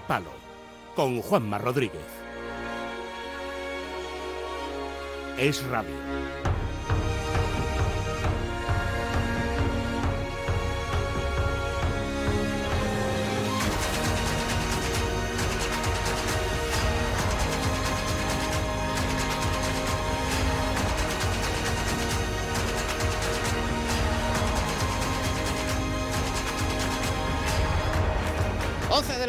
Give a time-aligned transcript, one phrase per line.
[0.00, 0.30] Palo
[0.94, 2.06] con Juanma Rodríguez.
[5.38, 6.41] Es radio.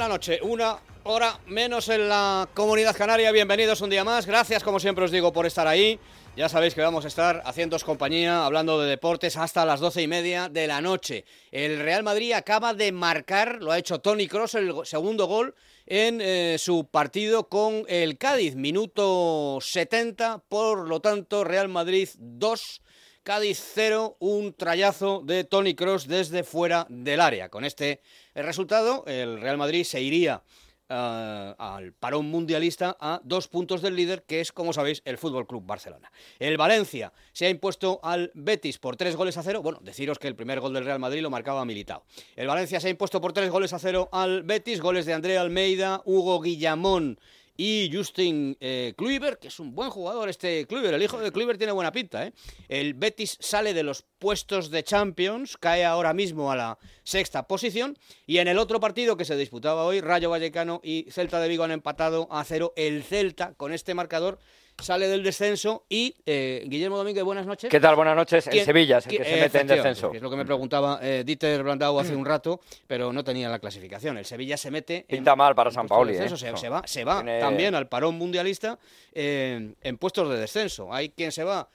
[0.03, 3.31] La noche, una hora menos en la comunidad canaria.
[3.31, 4.25] Bienvenidos un día más.
[4.25, 5.97] Gracias, como siempre os digo, por estar ahí.
[6.35, 10.09] Ya sabéis que vamos a estar haciéndoos compañía, hablando de deportes hasta las doce y
[10.09, 11.23] media de la noche.
[11.53, 16.19] El Real Madrid acaba de marcar, lo ha hecho Tony Cross, el segundo gol en
[16.19, 18.55] eh, su partido con el Cádiz.
[18.55, 22.81] Minuto 70, por lo tanto, Real Madrid 2.
[23.23, 27.47] Cádiz 0, un trayazo de Tony Cross desde fuera del área.
[27.47, 28.02] Con este
[28.35, 30.43] eh, resultado, el Real Madrid se iría
[30.89, 35.47] ah, al parón mundialista a dos puntos del líder, que es, como sabéis, el Fútbol
[35.47, 36.11] Club Barcelona.
[36.38, 39.61] El Valencia se ha impuesto al Betis por tres goles a cero.
[39.61, 42.03] Bueno, deciros que el primer gol del Real Madrid lo marcaba Militao.
[42.35, 45.39] El Valencia se ha impuesto por tres goles a cero al Betis, goles de Andrea
[45.39, 47.17] Almeida, Hugo Guillamón
[47.55, 51.57] y Justin eh, Kluivert, que es un buen jugador este Kluivert, el hijo de Kluivert
[51.57, 52.33] tiene buena pinta, ¿eh?
[52.67, 57.97] El Betis sale de los puestos de Champions, cae ahora mismo a la sexta posición,
[58.25, 61.63] y en el otro partido que se disputaba hoy, Rayo Vallecano y Celta de Vigo
[61.63, 62.73] han empatado a cero.
[62.75, 64.39] El Celta, con este marcador,
[64.83, 67.69] sale del descenso y, eh, Guillermo Domínguez, buenas noches.
[67.69, 67.95] ¿Qué tal?
[67.95, 68.47] Buenas noches.
[68.49, 70.11] ¿Quién- Sevilla es el que se mete en descenso.
[70.13, 73.59] Es lo que me preguntaba eh, Dieter Brandau hace un rato, pero no tenía la
[73.59, 74.17] clasificación.
[74.17, 74.97] El Sevilla se mete.
[75.07, 76.29] en- Pinta mal para en San Paoli, ¿eh?
[76.38, 78.77] Se, va, se va Tiene- también al parón mundialista
[79.13, 80.93] eh, en puestos de descenso.
[80.93, 81.67] Hay quien se va.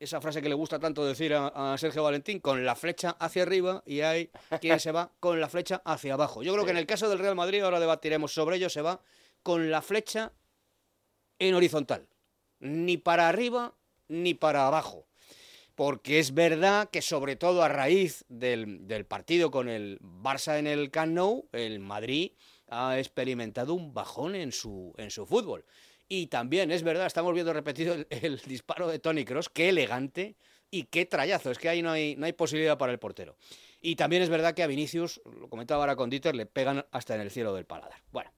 [0.00, 3.42] Esa frase que le gusta tanto decir a, a Sergio Valentín, con la flecha hacia
[3.42, 4.28] arriba y hay
[4.60, 6.42] quien se va con la flecha hacia abajo.
[6.42, 9.00] Yo creo que en el caso del Real Madrid, ahora debatiremos sobre ello, se va
[9.42, 10.32] con la flecha
[11.38, 12.06] en horizontal.
[12.64, 13.74] Ni para arriba
[14.08, 15.06] ni para abajo.
[15.74, 20.90] Porque es verdad que sobre todo a raíz del, partido con el Barça en el
[20.90, 22.32] Camp Nou, el Madrid
[22.68, 25.64] ha experimentado un bajón en su, en su fútbol.
[26.08, 30.36] Y también es verdad, estamos viendo repetido el, el disparo de Tony Cross, qué elegante
[30.70, 31.50] y qué trayazo.
[31.50, 33.36] Es que ahí no hay, no hay posibilidad para el portero.
[33.80, 37.14] Y también es verdad que a Vinicius, lo comentaba ahora con Dieter, le pegan hasta
[37.14, 38.00] en el cielo del paladar.
[38.10, 38.32] Bueno.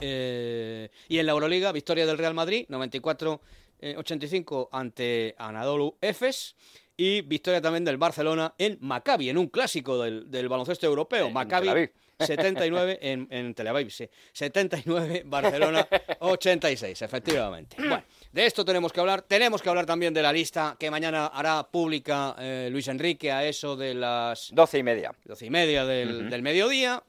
[0.00, 6.56] Eh, y en la Euroliga, victoria del Real Madrid, 94-85 ante Anadolu Efes.
[6.96, 11.26] Y victoria también del Barcelona en Maccabi, en un clásico del, del baloncesto europeo.
[11.26, 11.90] En Maccabi Tel Aviv.
[12.20, 14.08] 79 en, en Tel Aviv, sí.
[14.32, 15.88] 79, Barcelona
[16.20, 17.74] 86, efectivamente.
[17.78, 19.22] Bueno, de esto tenemos que hablar.
[19.22, 23.44] Tenemos que hablar también de la lista que mañana hará pública eh, Luis Enrique a
[23.44, 25.12] eso de las Doce y media.
[25.24, 27.02] doce y media del, del mediodía.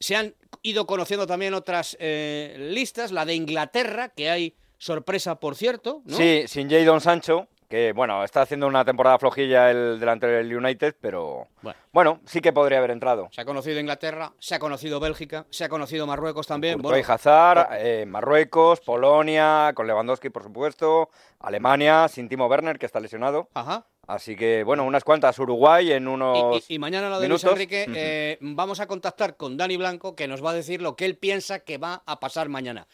[0.00, 5.56] Se han ido conociendo también otras eh, listas, la de Inglaterra, que hay sorpresa, por
[5.56, 6.16] cierto, ¿no?
[6.16, 10.96] Sí, sin Jadon Sancho, que bueno, está haciendo una temporada flojilla el delantero del United,
[11.00, 11.78] pero Bueno.
[11.92, 13.28] bueno, sí que podría haber entrado.
[13.32, 16.80] Se ha conocido Inglaterra, se ha conocido Bélgica, se ha conocido Marruecos también.
[16.80, 21.10] Bueno, Hazard, eh, Marruecos, Polonia, con Lewandowski, por supuesto,
[21.40, 23.48] Alemania, sin Timo Werner, que está lesionado.
[23.54, 23.84] ajá.
[24.08, 25.38] Así que, bueno, unas cuantas.
[25.38, 26.64] Uruguay en unos...
[26.66, 27.28] Y, y mañana la de.
[27.28, 30.96] Luis Enrique, eh, vamos a contactar con Dani Blanco, que nos va a decir lo
[30.96, 32.88] que él piensa que va a pasar mañana.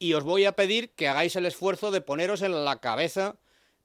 [0.00, 3.36] Y os voy a pedir que hagáis el esfuerzo de poneros en la cabeza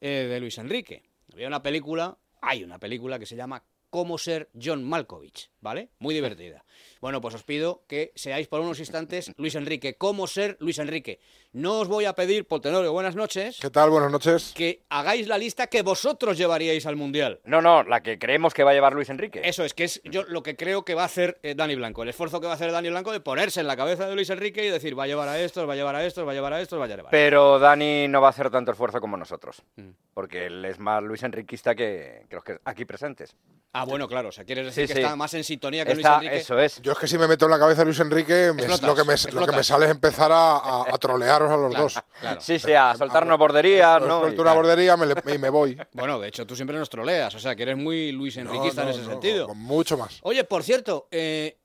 [0.02, 1.04] eh, de Luis Enrique.
[1.32, 5.90] Había una película, hay una película que se llama Cómo ser John Malkovich, ¿vale?
[6.00, 6.66] Muy divertida.
[7.02, 9.96] Bueno, pues os pido que seáis por unos instantes Luis Enrique.
[9.98, 11.20] ¿Cómo ser Luis Enrique?
[11.54, 13.90] No os voy a pedir, por Tenorio, buenas noches, ¿Qué tal?
[13.92, 14.54] Buenas noches.
[14.56, 17.40] que hagáis la lista que vosotros llevaríais al Mundial.
[17.46, 19.42] No, no, la que creemos que va a llevar Luis Enrique.
[19.44, 22.04] Eso es, que es yo lo que creo que va a hacer eh, Dani Blanco.
[22.04, 24.30] El esfuerzo que va a hacer Dani Blanco de ponerse en la cabeza de Luis
[24.30, 26.34] Enrique y decir, va a llevar a estos, va a llevar a estos, va a
[26.34, 29.00] llevar a estos, va a llevar a Pero Dani no va a hacer tanto esfuerzo
[29.00, 29.62] como nosotros.
[29.76, 29.90] Mm.
[30.14, 33.36] Porque él es más Luis Enriquista que, que los que aquí presentes.
[33.76, 34.30] Ah, bueno, claro.
[34.30, 35.04] O sea, quieres decir Sí, que sí.
[35.04, 36.36] está más en sintonía que Luis Está- Enrique.
[36.38, 36.63] eso es.
[36.82, 38.96] Yo es que si me meto en la cabeza Luis Enrique, me- lo, que me,
[38.96, 39.56] lo que explotas.
[39.56, 42.00] me sale es empezar a, a- a trolearos a los Claro, dos.
[42.20, 42.42] claro.
[42.42, 44.20] Sí, sí, a soltarnos borderías, Os ¿no?
[44.22, 45.78] suelto una bordería me le- y me voy.
[45.94, 47.34] Bueno, de hecho, tú siempre nos troleas.
[47.36, 49.48] O sea, que eres muy Luis Enriquista no, en ese no, sentido.
[49.48, 50.20] con mucho más.
[50.24, 51.60] Oye, por cierto, eh,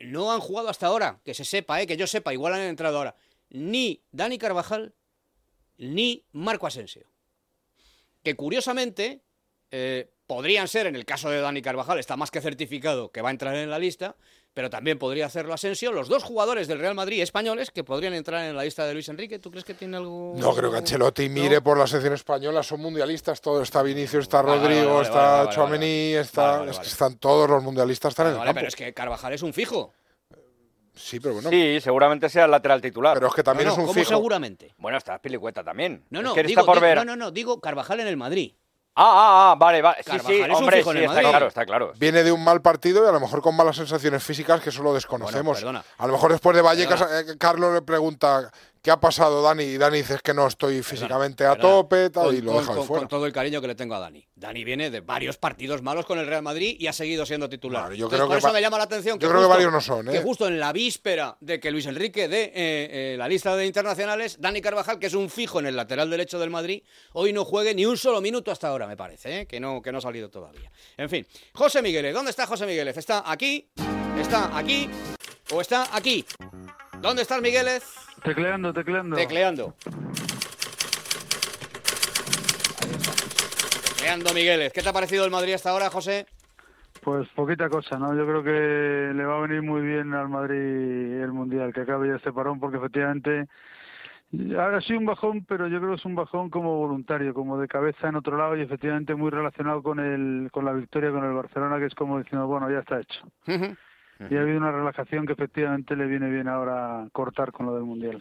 [0.00, 2.98] no han jugado hasta ahora, que se sepa, eh, que yo sepa, igual han entrado
[2.98, 3.14] ahora,
[3.50, 4.94] ni Dani Carvajal
[5.78, 7.06] ni Marco Asensio.
[8.22, 9.22] Que curiosamente
[9.70, 13.30] eh, podrían ser, en el caso de Dani Carvajal, está más que certificado que va
[13.30, 14.14] a entrar en la lista,
[14.54, 18.44] pero también podría hacerlo Asensio, los dos jugadores del Real Madrid españoles que podrían entrar
[18.44, 19.38] en la lista de Luis Enrique.
[19.38, 20.34] ¿Tú crees que tiene algo...?
[20.36, 21.62] No creo que Ancelotti mire ¿No?
[21.64, 23.62] por la selección española, son mundialistas todos.
[23.62, 26.70] Está Vinicius, está Rodrigo, está es vale.
[26.82, 28.58] están todos los mundialistas están en el Vale, campo.
[28.58, 29.92] pero es que Carvajal es un fijo.
[30.94, 31.48] Sí, pero bueno.
[31.50, 33.14] Sí, seguramente sea el lateral titular.
[33.14, 34.08] Pero es que también No, es un ¿cómo fijo.
[34.08, 34.74] seguramente?
[34.78, 36.04] Bueno, está Pilicueta también.
[36.10, 36.96] No, Es no, que digo, está por digo- ver.
[36.98, 38.54] no, no, no, digo Carvajal en el Madrid.
[39.00, 39.98] Ah, ah, ah, vale, vale.
[39.98, 41.30] Sí, Carvajal sí, es un hombre, fijo en sí, el está Madrid.
[41.30, 41.92] claro, está claro.
[41.98, 44.82] Viene de un mal partido y a lo mejor con malas sensaciones físicas que eso
[44.82, 45.56] lo desconocemos.
[45.58, 45.84] perdona.
[45.98, 48.50] A lo mejor después de Vallecas, eh, Carlos le pregunta
[48.88, 49.64] ¿qué ha pasado, Dani?
[49.64, 52.60] Y Dani dice es que no estoy físicamente a tope tal, Con- y lo con-
[52.62, 53.00] deja con- fuera.
[53.02, 54.26] Con todo el cariño que le tengo a Dani.
[54.34, 57.82] Dani viene de varios partidos malos con el Real Madrid y ha seguido siendo titular.
[57.82, 59.48] Vale, yo Entonces, creo por que eso me llama la atención que yo creo que
[59.48, 60.12] varios no son, ¿eh?
[60.12, 63.66] Que justo en la víspera de que Luis Enrique dé eh, eh, la lista de
[63.66, 66.82] internacionales, Dani Carvajal, que es un fijo en el lateral derecho del Madrid,
[67.12, 69.46] hoy no juegue ni un solo minuto hasta ahora, me parece, ¿eh?
[69.46, 70.70] que, no, que no ha salido todavía.
[70.96, 72.96] En fin, José Migueles, ¿dónde está José Migueles?
[72.96, 73.68] ¿Está aquí?
[74.18, 74.88] ¿Está aquí?
[75.52, 76.24] ¿O está aquí?
[77.02, 77.82] ¿Dónde estás, Migueles?
[78.22, 79.16] Tecleando, tecleando.
[79.16, 79.74] Tecleando.
[83.96, 84.72] Tecleando Migueles.
[84.72, 86.26] ¿Qué te ha parecido el Madrid hasta ahora, José?
[87.02, 88.14] Pues poquita cosa, ¿no?
[88.14, 92.08] Yo creo que le va a venir muy bien al Madrid el Mundial, que acabe
[92.08, 93.46] ya este parón, porque efectivamente
[94.58, 97.66] ha sido un bajón, pero yo creo que es un bajón como voluntario, como de
[97.66, 101.32] cabeza en otro lado y efectivamente muy relacionado con el con la victoria con el
[101.32, 103.20] Barcelona, que es como diciendo, bueno, ya está hecho.
[104.30, 107.84] Y ha habido una relajación que efectivamente le viene bien ahora cortar con lo del
[107.84, 108.20] Mundial.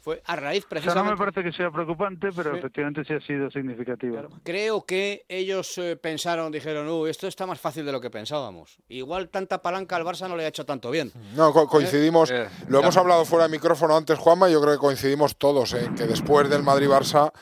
[0.00, 1.10] Fue a raíz O sea, no precisamente...
[1.12, 2.58] me parece que sea preocupante, pero Sí.
[2.58, 4.12] efectivamente sí ha sido significativo.
[4.12, 4.28] Claro.
[4.44, 8.76] Creo que ellos eh, pensaron, dijeron, "Uh, esto está más fácil de lo que pensábamos.
[8.88, 11.10] Igual tanta palanca al Barça no le ha hecho tanto bien.
[11.34, 14.74] No, co- coincidimos, Eh, lo hemos hablado fuera de micrófono antes, Juanma, y yo creo
[14.74, 17.32] que coincidimos todos, eh, que después del Madrid-Barça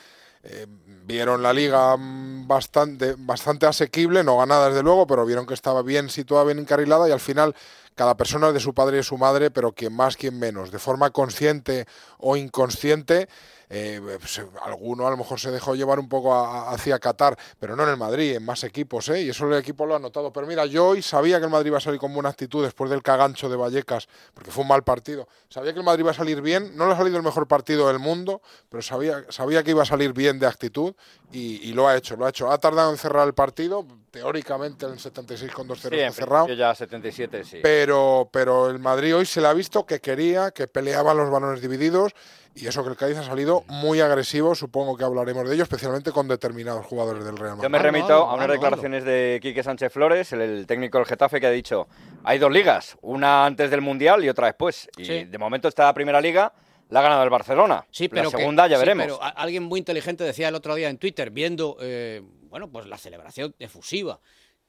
[0.43, 0.67] eh,
[1.05, 6.09] vieron la liga bastante, bastante asequible, no ganada desde luego, pero vieron que estaba bien
[6.09, 7.55] situada, bien encarrilada, y al final
[7.95, 10.71] cada persona es de su padre y de su madre, pero quien más, quien menos,
[10.71, 11.85] de forma consciente
[12.19, 13.27] o inconsciente.
[13.75, 17.35] eh, pues, alguno a lo mejor se dejó llevar un poco a- a- hacia Qatar,
[17.59, 19.23] pero no en el Madrid, en más equipos, ¿eh?
[19.23, 20.31] y eso el equipo lo ha notado.
[20.31, 22.91] Pero mira, yo hoy sabía que el Madrid iba a salir con buena actitud después
[22.91, 25.27] del cagancho de Vallecas, porque fue un mal partido.
[25.49, 27.87] Sabía que el Madrid iba a salir bien, no le ha salido el mejor partido
[27.87, 30.93] del mundo, pero sabía, sabía que iba a salir bien de actitud
[31.31, 32.51] y, y lo ha hecho, lo ha hecho.
[32.51, 36.13] Ha tardado en cerrar el partido, teóricamente en el 76 con 2-0 Sí, está en
[36.13, 36.47] cerrado.
[36.49, 37.59] ya 77, sí.
[37.63, 37.82] Pero,
[38.31, 42.13] pero el Madrid hoy se le ha visto que quería, que peleaban los balones divididos
[42.55, 46.11] y eso que el Cádiz ha salido muy agresivo, supongo que hablaremos de ello, especialmente
[46.11, 47.69] con determinados jugadores del Real Yo Madrid.
[47.71, 51.39] me Hazlo, remito a unas declaraciones de Quique Sánchez Flores, el, el técnico del Getafe,
[51.39, 51.87] que ha dicho,
[52.23, 54.87] hay dos ligas, una antes del Mundial y otra después.
[54.97, 55.23] Y Sí.
[55.23, 56.53] de momento esta primera liga
[56.89, 57.85] la ha ganado el Barcelona.
[57.89, 59.05] Sí, pero la que- segunda ya sí, veremos.
[59.05, 62.99] pero alguien muy inteligente decía el otro día en Twitter, viendo, eh, bueno, pues la
[62.99, 64.19] celebración efusiva,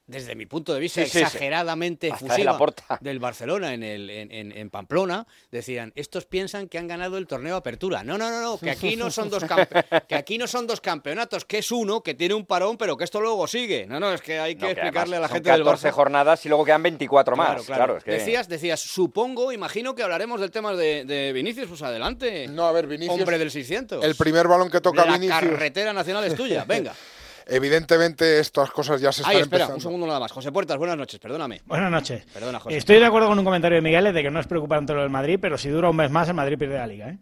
[0.07, 1.23] desde mi punto de vista, Sí, sí, sí.
[1.23, 2.97] exageradamente de Laporta.
[3.01, 7.25] del Barcelona en, el, en, en- en Pamplona, decían, estos piensan que han ganado el
[7.25, 8.03] torneo Apertura.
[8.03, 10.79] No, no, no, no, que aquí no son dos, campe- que aquí no son dos
[10.81, 13.87] campeonatos, que es uno, que tiene un parón, pero que esto luego sigue.
[13.87, 15.87] No, no, es que hay que No, que explicarle además a la gente del 14
[15.89, 15.91] Barça.
[15.91, 17.47] jornadas y luego quedan 24 más.
[17.47, 17.97] Claro, Claro, claro.
[17.97, 18.11] es que...
[18.11, 22.47] Decías, decías, supongo, imagino que hablaremos del tema de, de Vinicius, pues adelante.
[22.47, 24.03] No, a ver, Vinicius, Hombre del 600.
[24.03, 26.93] el primer balón que toca la Vinicius, carretera nacional es tuya, venga.
[27.47, 29.75] evidentemente estas cosas ya se están Ay, espera, empezando.
[29.75, 30.31] un segundo nada más.
[30.31, 31.61] José Puertas, buenas noches, perdóname.
[31.65, 32.25] Buenas noches.
[32.33, 32.77] Perdona, José.
[32.77, 35.09] Estoy de acuerdo con un comentario de Miguel de que no es preocupante lo del
[35.09, 37.09] Madrid, pero si dura un mes más, el Madrid pierde la liga.
[37.09, 37.17] ¿eh?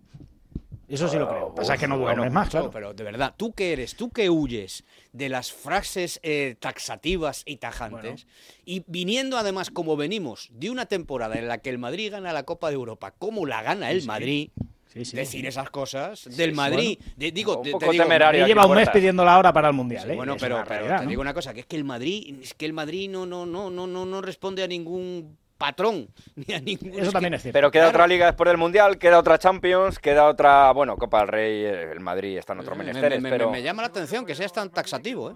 [0.89, 1.56] Eso sí lo creo.
[1.56, 2.65] Pasa que no dura un mes más, claro.
[2.68, 3.96] No, pero de verdad, ¿tú qué eres?
[3.96, 8.27] ¿Tú que huyes de las frases eh, taxativas y tajantes?
[8.65, 12.44] Y viniendo además, como venimos, de una temporada en la que el Madrid gana la
[12.44, 14.62] Copa de Europa, como la gana el Madrid, Sí,
[15.03, 15.15] sí.
[15.15, 18.45] decir esas cosas del Madrid, de- digo, Un te- te poco digo, temerario.
[18.47, 20.09] Lleva un mes pidiendo la hora para el Mundial.
[20.12, 20.15] ¿eh?
[20.15, 21.09] Bueno, Es pero, pero realidad, te ¿no?
[21.09, 23.69] digo una cosa, que es que el Madrid, es que el Madrid no, no, no,
[23.69, 27.00] no, no, no responde a ningún patrón, ni a ningún.
[27.00, 27.55] Eso también es cierto.
[27.55, 27.95] Pero queda Claro.
[27.97, 31.91] otra liga después del Mundial, queda otra Champions, queda otra, bueno, Copa del Rey, eh,
[31.93, 33.50] el Madrid está en otros me, menesteres, me- pero...
[33.50, 35.35] me llama la atención que seas tan taxativo, ¿eh?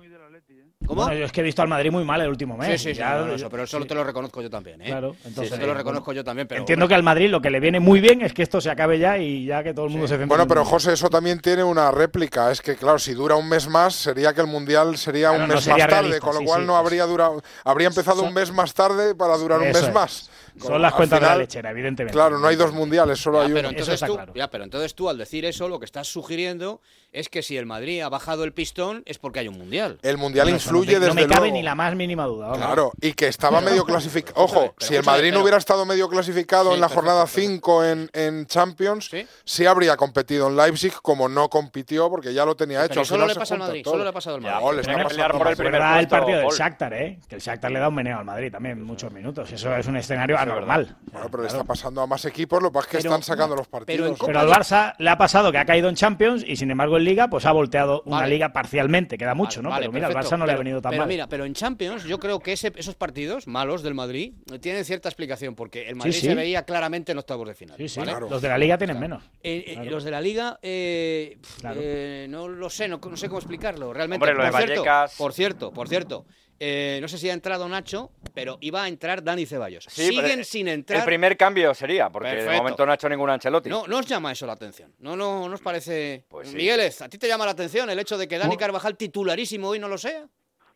[0.88, 1.04] ¿Cómo?
[1.04, 2.82] Bueno, yo es que he visto al Madrid muy mal el último mes.
[2.82, 4.86] Sí, sí, sí, Ya- no, no, eso, pero eso te lo reconozco yo también, ¿eh?
[4.86, 6.62] Claro, Sí, entonces, eso te lo eh, reconozco yo también, pero...
[6.62, 8.98] Entiendo que al Madrid lo que le viene muy bien es que esto se acabe
[8.98, 11.40] ya y ya que todo el mundo se centre Bueno, en- pero José, eso también
[11.42, 12.52] tiene una réplica.
[12.52, 15.50] Es que, claro, si dura un mes más, sería que el Mundial sería Claro, un
[15.50, 17.42] no mes sería más tarde, realista, con lo sí, cual sí, no habría durado.
[17.66, 19.94] Habría empezado Son- un mes más tarde para durar un Eso mes es.
[19.94, 20.30] más.
[20.58, 22.14] Con- Son las cuentas de la final, lechera, evidentemente.
[22.18, 23.78] Claro, no hay dos mundiales, solo Ya, hay pero uno.
[23.78, 24.34] entonces tú, claro.
[24.34, 27.66] ya, pero entonces tú al decir eso lo que estás sugiriendo es que si el
[27.66, 29.98] Madrid ha bajado el pistón es porque hay un mundial.
[30.04, 31.54] El mundial No, no influye desde No me cabe luego.
[31.56, 32.54] ni la más mínima duda.
[32.54, 34.42] Claro, y que estaba medio clasificado.
[34.44, 37.22] Ojo, si el Madrid no pero- hubiera estado medio clasificado Sí, en la perfecto, jornada
[37.26, 37.52] perfecto.
[37.54, 39.26] 5 en, en Champions, ¿Sí?
[39.46, 42.96] sí habría competido en Leipzig, como no compitió, porque ya lo tenía hecho.
[42.96, 43.94] Pero solo final le pasa al Madrid, todo.
[43.94, 44.66] solo le ha pasado al Ya, Madrid.
[44.66, 46.48] No, le está pasando por el primer el partido del.
[46.50, 47.20] Shakhtar, ¿eh?
[47.28, 49.52] Que el Shakhtar le da un meneo al Madrid también, muchos minutos.
[49.52, 50.96] Eso es un escenario anormal.
[51.12, 53.56] Bueno, pero le está pasando a más equipos, lo que pasa es que están sacando
[53.56, 54.18] los partidos.
[54.26, 57.30] Pero al Barça le ha pasado que ha caído en Champions y sin embargo Liga
[57.30, 58.34] pues ha volteado una Vale.
[58.34, 59.70] Liga parcialmente, queda mucho, Vale, ¿no?
[59.70, 60.36] vale, pero mira, al perfecto.
[60.36, 61.08] Barça no le ha venido tan pero mal.
[61.08, 64.86] mira, pero en Champions yo creo que ese- esos partidos malos del Madrid eh, tienen
[64.86, 66.28] cierta explicación porque el Madrid sí.
[66.28, 67.78] se veía claramente en octavos de final.
[67.78, 68.12] sí, sí, ¿vale?
[68.12, 68.30] Claro.
[68.30, 69.24] los de la Liga tienen menos.
[69.44, 69.92] Eh, eh, Claro.
[69.92, 71.80] Los de la liga, eh, Claro.
[71.84, 73.94] eh, no lo sé, no, no sé cómo explicarlo.
[73.94, 76.26] Realmente, Hombre, lo de por, cierto, Vallecas- por cierto, por cierto,
[76.60, 79.86] eh, no sé si ha entrado Nacho, pero iba a entrar Dani Ceballos.
[79.90, 81.00] Sí, Siguen el- sin entrar.
[81.00, 83.70] El primer cambio sería, porque de momento no ha hecho ningún Ancelotti.
[83.70, 84.94] No, no os llama eso la atención.
[85.00, 86.26] No, no, no os parece.
[86.30, 86.56] Pues sí.
[86.56, 88.60] Migueles, ¿a ti te llama la atención el hecho de que Dani No.
[88.60, 90.28] Carvajal titularísimo hoy no lo sea?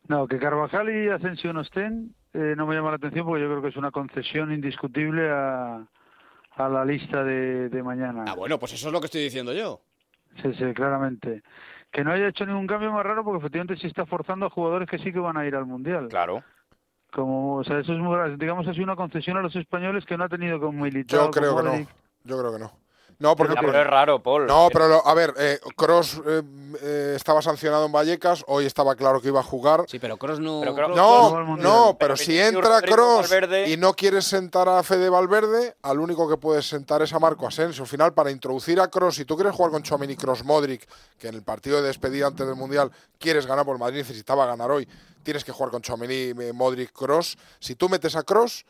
[0.07, 3.49] No, que Carvajal y Asensio no estén eh, no me llama la atención porque yo
[3.49, 5.85] creo que es una concesión indiscutible a,
[6.55, 8.23] a la lista de, de mañana.
[8.27, 9.81] Ah, bueno, pues eso es lo que estoy diciendo yo.
[10.41, 11.43] Sí, sí, claramente.
[11.91, 14.89] Que no haya hecho ningún cambio más raro porque efectivamente sí está forzando a jugadores
[14.89, 16.07] que sí que van a ir al Mundial.
[16.07, 16.43] Claro.
[17.11, 18.37] Como, o sea, eso es muy raro.
[18.37, 21.25] digamos así una concesión a los españoles que no ha tenido con Militao.
[21.25, 21.87] Yo creo que no.
[22.23, 22.71] Yo creo que no.
[23.21, 23.53] No, porque.
[23.55, 24.47] Ya, pero es raro, Paul.
[24.47, 25.33] No, pero lo- a ver,
[25.75, 26.21] Cross
[27.15, 29.83] estaba sancionado en Vallecas, hoy estaba claro que iba a jugar.
[29.87, 30.61] Sí, pero Kroos no.
[30.61, 34.67] Pero no No, no, Pero pero si entra Rodrigo, Cross Valverde- y no quieres sentar
[34.69, 37.83] a Fede Valverde, al único que puedes sentar es a Marco Asensio.
[37.83, 40.87] Al final, para introducir a Cross, si tú quieres jugar con Chouameni, Cross, Modric,
[41.19, 44.71] que en el partido de despedida antes del Mundial quieres ganar por Madrid, necesitaba ganar
[44.71, 44.87] hoy,
[45.23, 47.37] tienes que jugar con Chouameni, eh, Modric, Cross.
[47.59, 48.65] Si tú metes a Cross,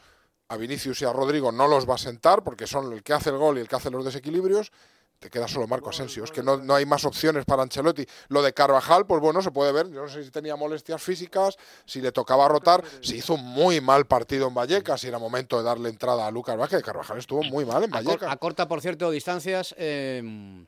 [0.52, 3.30] a Vinicius y a Rodrigo no los va a sentar porque son el que hace
[3.30, 4.72] el gol y el que hace los desequilibrios.
[5.20, 6.24] Te queda solo Marco Asensio.
[6.24, 8.04] Es que no, no hay más opciones para Ancelotti.
[8.30, 9.88] Lo de Carvajal, pues bueno, se puede ver.
[9.92, 12.84] Yo no sé si tenía molestias físicas, si le tocaba rotar.
[13.02, 16.32] Se hizo un muy mal partido en Vallecas y era momento de darle entrada a
[16.32, 16.82] Lucas Vázquez.
[16.82, 18.32] Carvajal estuvo muy mal en Vallecas.
[18.32, 19.76] acorta, por cierto, distancias.
[19.78, 20.66] eh,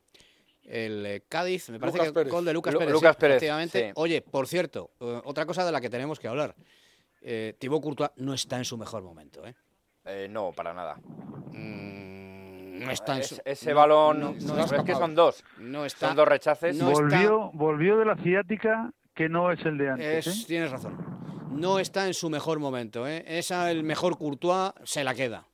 [0.66, 2.32] el Cádiz, me parece Lucas que Pérez.
[2.32, 2.94] gol de Lucas Lu- Pérez.
[2.94, 3.84] Lucas sí, Pérez, sí.
[3.96, 6.56] Oye, por cierto, eh, otra cosa de la que tenemos que hablar.
[7.22, 9.46] Eh, Thibaut Courtois no está en su mejor momento.
[9.46, 9.56] ¿eh?
[10.06, 10.96] Eh, no, para nada.
[11.52, 14.32] Mm, no está en Es- su- ese no, balón, no,
[14.66, 15.44] es que son dos.
[15.58, 16.08] no está.
[16.08, 16.76] Son dos rechaces.
[16.76, 20.28] No está- volvió, volvió de la ciática que no es el de antes.
[20.28, 20.46] Es- ¿eh?
[20.48, 20.98] Tienes razón.
[21.52, 23.08] No está en su mejor momento.
[23.08, 23.24] ¿eh?
[23.28, 25.46] Esa, el mejor Courtois, se la queda.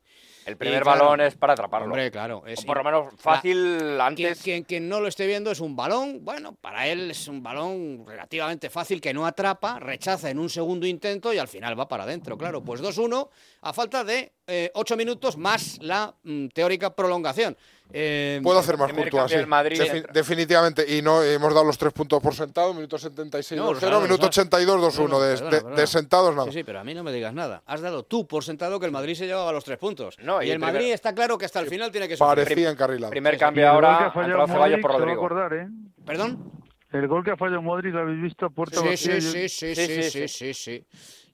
[0.50, 1.86] El primer claro, balón es para atraparlo.
[1.88, 2.44] Hombre, claro.
[2.46, 4.42] Es, O por lo menos fácil antes.
[4.42, 8.04] quien- quien no lo esté viendo es un balón, bueno, para él es un balón
[8.08, 12.04] relativamente fácil que no atrapa, rechaza en un segundo intento y al final va para
[12.04, 12.64] adentro, claro.
[12.64, 13.30] Pues 2-1
[13.62, 14.32] a falta de
[14.74, 17.56] 8 minutos más la mm, teórica prolongación.
[17.92, 19.38] Eh, Puedo hacer más Courtois, sí.
[19.38, 20.14] del Madrid Defi- entra.
[20.14, 20.86] definitivamente.
[20.98, 22.74] Y no hemos dado los tres puntos por sentado.
[22.74, 23.80] Minuto 76, No, 2-0.
[23.80, 24.28] claro, minuto claro.
[24.30, 25.02] 82, 2-1.
[25.04, 25.76] No, no, de, de- perdona.
[25.76, 26.46] de sentados, nada.
[26.52, 27.64] Sí, sí, pero a mí no me digas nada.
[27.66, 30.18] Has dado tú por sentado que el Madrid se llevaba los tres puntos.
[30.20, 32.16] No, y, y el el primer- Madrid está claro que hasta el final tiene que
[32.16, 32.46] sufrir.
[32.46, 33.10] Parecía encarrilado.
[33.12, 35.26] Primer cambio el gol que ahora Ceballos por Rodrigo.
[35.26, 35.68] acordar, ¿eh?
[36.06, 36.52] ¿Perdón?
[36.92, 39.22] El gol que ha fallado Modric, ¿lo habéis visto a puerta Sí, vacía?
[39.22, 40.86] sí, Yo- sí, sí, Sí, sí, sí, sí, sí, sí.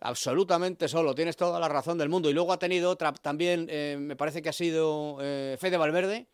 [0.02, 2.30] Absolutamente solo, tienes toda la razón del mundo.
[2.30, 6.28] Y luego ha tenido otra también, eh, me parece que ha sido eh, Fede Valverde,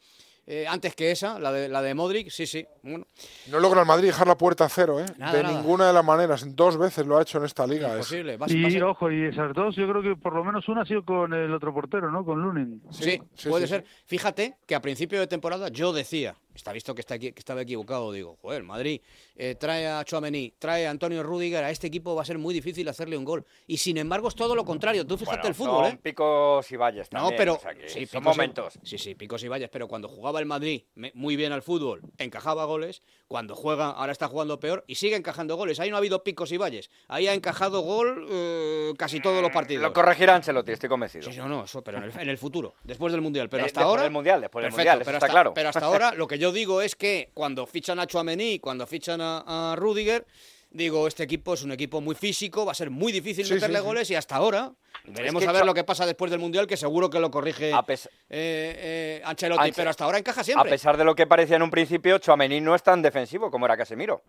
[0.48, 2.65] eh, antes que esa, la de, la de Modric, sí, sí.
[2.83, 3.05] Bueno,
[3.50, 5.05] No logra el Madrid dejar la puerta a cero, ¿eh?
[5.17, 5.55] Nada, de nada.
[5.55, 6.55] ninguna de las maneras.
[6.55, 7.89] Dos veces lo ha hecho en esta liga.
[7.98, 8.38] es- imposible.
[8.77, 11.33] Y ojo, y esas dos, yo creo que por lo menos una ha sido con
[11.33, 12.25] el otro portero, ¿no?
[12.25, 12.81] Con Lunin.
[12.91, 13.86] Sí, sí, puede sí, ser.
[14.05, 18.12] Fíjate que a principio de temporada yo decía, está visto que, está que estaba equivocado,
[18.12, 19.01] digo, joder, Madrid
[19.36, 22.53] eh, trae a Chouameni, trae a Antonio Rudiger, a este equipo va a ser muy
[22.53, 23.46] difícil hacerle un gol.
[23.67, 25.05] Y sin embargo es todo lo contrario.
[25.05, 26.00] Tú fíjate Bueno, el fútbol, son ¿eh?
[26.01, 28.74] picos y valles No, también, pero o sea que sí, son y- momentos.
[28.84, 32.01] sí, sí, picos y valles, pero cuando jugaba el Madrid me- muy bien al fútbol,
[32.17, 35.79] encajaba goles, cuando juega, ahora está jugando peor y sigue encajando goles.
[35.79, 39.51] Ahí no ha habido picos y valles, ahí ha encajado gol eh, casi todos los
[39.51, 39.84] partidos.
[39.84, 41.31] Lo corregirá Ancelotti, estoy convencido.
[41.31, 43.48] Sí, no, no, eso, pero en el, en el futuro, después del Mundial.
[43.50, 44.03] Pero Eh, hasta después ahora.
[44.03, 45.53] del Mundial, después del Perfecto, Mundial, eso pero está hasta, claro.
[45.53, 49.21] Pero hasta ahora lo que yo digo es que cuando fichan a Chouameni, cuando fichan
[49.21, 50.25] a, a Rudiger,
[50.71, 53.77] digo, este equipo es un equipo muy físico, va a ser muy difícil Sí, meterle
[53.77, 53.85] sí, sí.
[53.87, 54.73] goles y hasta ahora
[55.05, 57.73] veremos que a ver lo que pasa después del Mundial, que seguro que lo corrige
[57.73, 57.99] A eh,
[58.29, 60.69] eh, Ancelotti, Anche- pero hasta ahora encaja A siempre.
[60.71, 63.75] pesar de lo que parecía en un principio, Chuamení no es tan defensivo como era
[63.77, 64.23] Casemiro.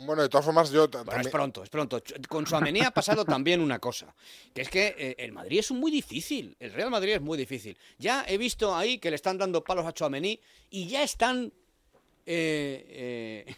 [0.00, 2.02] Bueno, de todas formas, yo Bueno, es pronto, es pronto.
[2.28, 4.14] Con Suamení ha pasado también una cosa,
[4.52, 7.78] que es que eh, el Madrid es muy difícil, el Real Madrid es muy difícil.
[7.98, 11.52] Ya he visto ahí que le están dando palos a Chuamení y ya están
[12.26, 13.56] eh,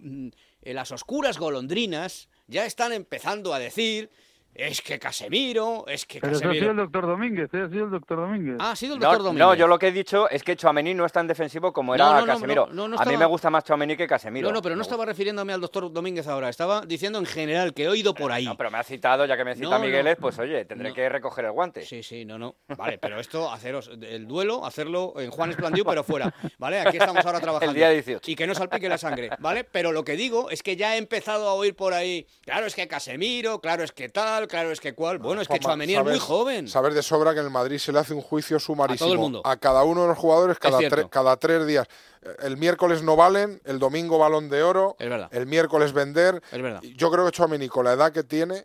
[0.00, 0.30] eh,
[0.74, 4.10] las oscuras golondrinas, ya están empezando a decir,
[4.58, 6.82] es que Casemiro, es que Pero eso ha sido el Casemiro...
[6.84, 7.62] doctor Domínguez, ¿eh?
[7.62, 8.56] ha sido el doctor Domínguez.
[8.58, 9.46] Ah, ha sido el No, doctor Domínguez.
[9.46, 12.04] no, yo lo que he dicho es que Chuamení no es tan defensivo como era
[12.04, 12.66] No, no, no, Casemiro.
[12.66, 14.48] no, no, no A mí me gusta más Chuamení que Casemiro.
[14.48, 17.84] No, no, pero no estaba refiriéndome al doctor Domínguez ahora, estaba diciendo en general que
[17.84, 18.44] he oído por ahí.
[18.46, 19.84] No, pero me ha citado, ya que me cita No, no.
[19.84, 20.94] Migueles, pues oye, tendré No.
[20.94, 21.82] que recoger el guante.
[21.82, 22.56] Sí, sí, no, no.
[22.76, 26.32] Vale, pero esto, haceros el duelo, hacerlo en Juan Esplandiu, pero fuera.
[26.58, 26.80] ¿Vale?
[26.80, 27.70] Aquí estamos ahora trabajando.
[27.72, 28.30] El día 18.
[28.30, 29.64] Y que no salpique la sangre, ¿vale?
[29.64, 32.74] Pero lo que digo es que ya he empezado a oír por ahí, claro, es
[32.74, 35.18] que Casemiro, claro, es que tal, claro, es que cual.
[35.18, 36.68] Bueno, es que Chuamení es muy joven.
[36.68, 39.12] Sabes de sobra que en el Madrid se le hace un juicio sumarísimo A todo
[39.14, 39.42] el mundo.
[39.44, 40.96] a cada uno de los jugadores cada, cierto.
[40.96, 41.86] tre- cada tres días.
[42.22, 45.28] Eh, El miércoles no valen, el domingo balón de oro, Es verdad.
[45.32, 46.42] el miércoles vender.
[46.52, 46.80] Es verdad.
[46.82, 48.64] Yo creo que Chouameni, con la edad que tiene,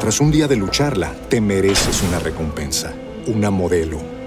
[0.00, 2.94] Tras un día de lucharla, te mereces una recompensa,
[3.26, 3.98] una modelo,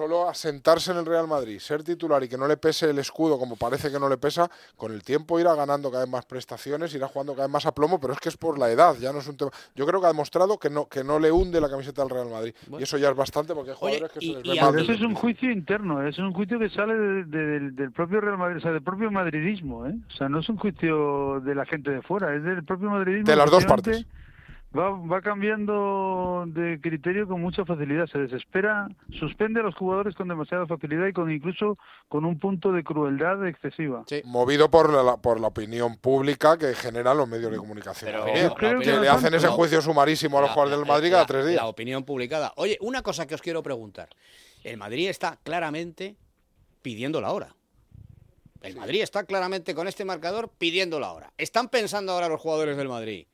[0.00, 3.38] Solo asentarse en el Real Madrid, ser titular y que no le pese el escudo
[3.38, 6.94] como parece que no le pesa, con el tiempo irá ganando cada vez más prestaciones,
[6.94, 9.12] irá jugando cada vez más a plomo, pero es que es por la edad, ya
[9.12, 9.50] no es un tema.
[9.74, 12.30] Yo creo que ha demostrado que no, que no le hunde la camiseta del Real
[12.30, 12.54] Madrid.
[12.78, 14.82] Y eso ya es bastante porque hay Oye, jugadores que y- se les y ve
[14.82, 18.22] eso es un juicio interno, es un juicio que sale de- de- del, del propio
[18.22, 19.94] Real Madrid, o sea, del propio madridismo, ¿eh?
[20.08, 23.26] O sea, no es un juicio de la gente de fuera, es del propio madridismo.
[23.26, 24.06] De las dos Efectivamente,
[24.76, 28.86] Va, va cambiando de criterio con mucha facilidad, se desespera,
[29.18, 31.76] suspende a los jugadores con demasiada facilidad y con incluso
[32.08, 34.04] con un punto de crueldad excesiva.
[34.24, 38.12] Movido por la, por la opinión pública que generan los medios de comunicación.
[38.60, 41.14] Pero que le hacen ese juicio sumarísimo a los la- jugadores del la- Madrid la-
[41.16, 41.56] cada tres días.
[41.56, 42.52] La opinión publicada.
[42.56, 44.08] Oye, una cosa que os quiero preguntar.
[44.62, 46.14] El Madrid está claramente
[46.80, 47.56] pidiendo la hora.
[48.62, 51.32] El Madrid está claramente con este marcador pidiendo la hora.
[51.38, 53.26] Están pensando ahora los jugadores del Madrid.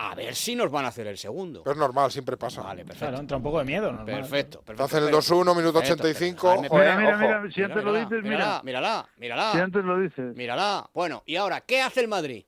[0.00, 1.62] A ver si nos van a hacer el segundo.
[1.64, 2.62] Pero es normal, siempre pasa.
[2.62, 3.06] Vale, perfecto.
[3.06, 3.86] Claro, entra un poco de miedo.
[3.90, 4.06] normal.
[4.06, 4.84] Perfecto, perfecto.
[4.84, 5.34] hacen el perfecto.
[5.44, 6.46] 2-1, minuto Perfecto, 85.
[6.52, 6.68] perfecto.
[6.76, 7.40] joder, Mira, mira, ojo.
[7.42, 8.62] mira, si antes lo dices, mírala, mira.
[8.62, 9.52] mírala, mírala.
[9.52, 10.36] Si antes lo dices.
[10.36, 10.88] Mírala.
[10.94, 12.44] Bueno, y ahora, ¿qué hace el Madrid?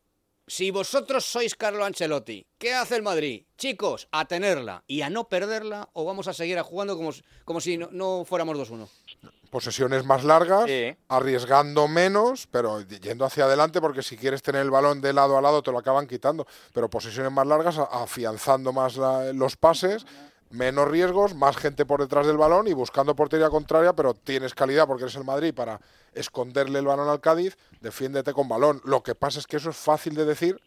[0.50, 3.44] Si vosotros sois Carlo Ancelotti, ¿qué hace el Madrid?
[3.56, 7.10] Chicos, a tenerla y a no perderla o vamos a seguir jugando como,
[7.44, 8.88] como si no, no fuéramos 2-1.
[9.48, 10.96] Posesiones más largas, Sí.
[11.08, 15.40] arriesgando menos, pero yendo hacia adelante, porque si quieres tener el balón de lado a
[15.40, 16.44] lado te lo acaban quitando.
[16.74, 20.04] Pero posesiones más largas, afianzando más la- los pases,
[20.50, 24.86] menos riesgos, más gente por detrás del balón y buscando portería contraria, pero tienes calidad
[24.86, 25.80] porque eres el Madrid para
[26.12, 28.80] esconderle el balón al Cádiz, defiéndete con balón.
[28.84, 30.60] Lo que pasa es que eso es fácil de decir.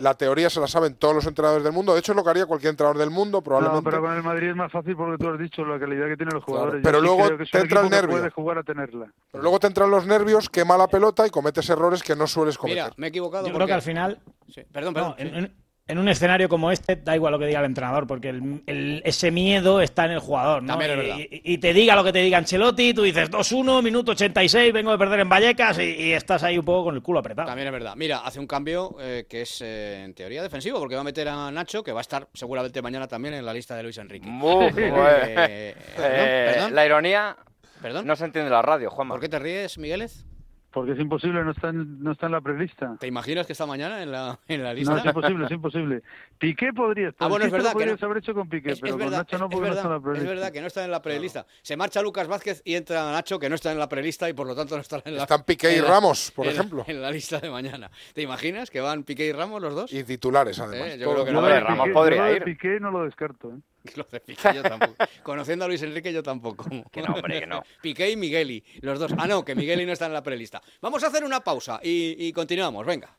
[0.00, 1.92] La teoría se la saben todos los entrenadores del mundo.
[1.92, 3.84] De hecho, es lo que haría cualquier entrenador del mundo, No, probablemente.
[3.90, 6.32] pero con el Madrid es más fácil porque tú has dicho la calidad que tienen
[6.34, 6.80] los Claro, jugadores.
[6.80, 8.16] Yo pero sí luego creo que es te entra el nervio.
[8.16, 9.12] puede jugar a tenerla.
[9.30, 12.56] Pero luego te entran los nervios, quema la pelota y cometes errores que no sueles
[12.56, 12.82] cometer.
[12.84, 13.46] Mira, me he equivocado.
[13.46, 14.18] Yo creo que al final,
[14.48, 15.14] Sí, Perdón, no, perdón.
[15.18, 15.34] en, sí.
[15.36, 15.63] en- en
[15.98, 19.30] un escenario como este, da igual lo que diga el entrenador, porque el- el- ese
[19.30, 20.62] miedo está en el jugador.
[20.62, 20.68] ¿no?
[20.68, 21.16] También es verdad.
[21.18, 24.90] y- y te diga lo que te diga Ancelotti, tú dices 2-1, minuto 86, vengo
[24.92, 27.46] de perder en Vallecas y, y estás ahí un poco con el culo apretado.
[27.48, 27.92] También es verdad.
[27.96, 31.28] Mira, hace un cambio eh, que es eh, en teoría defensivo, porque va a meter
[31.28, 34.26] a Nacho, que va a estar seguramente mañana también en la lista de Luis Enrique.
[34.26, 34.66] Muy.
[34.76, 37.36] Eh, Eh, La ironía
[37.82, 38.06] perdón.
[38.06, 39.14] no se entiende en la radio, Juanma.
[39.14, 40.24] ¿Por qué te ríes, Migueles?
[40.74, 42.96] Porque es imposible, no está en, no está en la prelista.
[42.98, 44.98] ¿Te imaginas que está mañana en la, en la No, lista?
[44.98, 46.02] es imposible, es imposible.
[46.36, 47.26] Piqué podría estar.
[47.26, 48.98] Ah, bueno, es verdad que podrías no- haber hecho con Piqué, Es, pero es con
[48.98, 50.28] verdad, Nacho no es, porque no verdad, está en la es prelista.
[50.34, 51.46] verdad que no está en la prelista.
[51.62, 54.48] Se marcha Lucas Vázquez y entra Nacho, que no está en la prelista y por
[54.48, 56.84] lo tanto no está en la Están Piqué y la- Ramos, por en ejemplo.
[56.88, 57.88] En la lista de mañana.
[58.12, 59.92] ¿Te imaginas que van Piqué y Ramos los dos?
[59.92, 60.88] Y titulares, además.
[60.88, 61.40] Eh, yo creo que no.
[61.40, 62.42] Ramos Piqué- podría ir.
[62.42, 63.50] Piqué no lo descarto.
[63.52, 63.58] ¿eh?
[63.92, 64.96] Que lo de Piqué yo tampoco.
[65.22, 66.64] Conociendo a Luis Enrique yo tampoco.
[66.90, 67.62] Que no, hombre, que no.
[67.82, 69.12] Piqué y Migueli, los dos.
[69.18, 70.62] Ah, no, que Migueli no está en la prelista.
[70.80, 73.16] Vamos a hacer una pausa y, y continuamos, venga.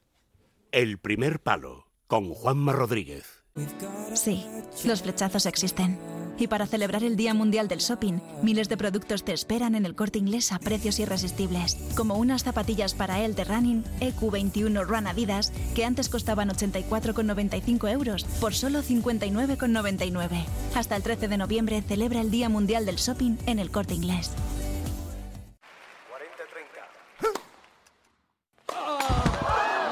[0.72, 3.45] El primer palo con Juanma Rodríguez.
[4.14, 4.46] Sí,
[4.84, 5.98] los flechazos existen.
[6.38, 9.96] Y para celebrar el Día Mundial del Shopping, miles de productos te esperan en el
[9.96, 11.78] corte inglés a precios irresistibles.
[11.96, 18.26] Como unas zapatillas para él de running EQ21 Run Adidas, que antes costaban 84,95 euros,
[18.42, 20.44] por solo 59,99.
[20.76, 24.32] Hasta el 13 de noviembre celebra el Día Mundial del Shopping en el corte inglés.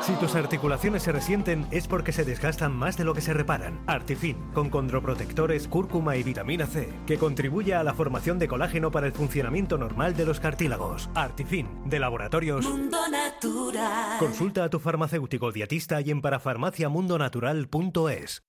[0.05, 3.79] Si tus articulaciones se resienten es porque se desgastan más de lo que se reparan.
[3.87, 9.07] Artifin, con condroprotectores, cúrcuma y vitamina C, que contribuye a la formación de colágeno para
[9.07, 11.09] el funcionamiento normal de los cartílagos.
[11.15, 12.65] Artifin, de laboratorios.
[12.65, 14.19] Mundo Natural.
[14.19, 18.43] Consulta a tu farmacéutico dietista y en parafarmaciamundonatural.es.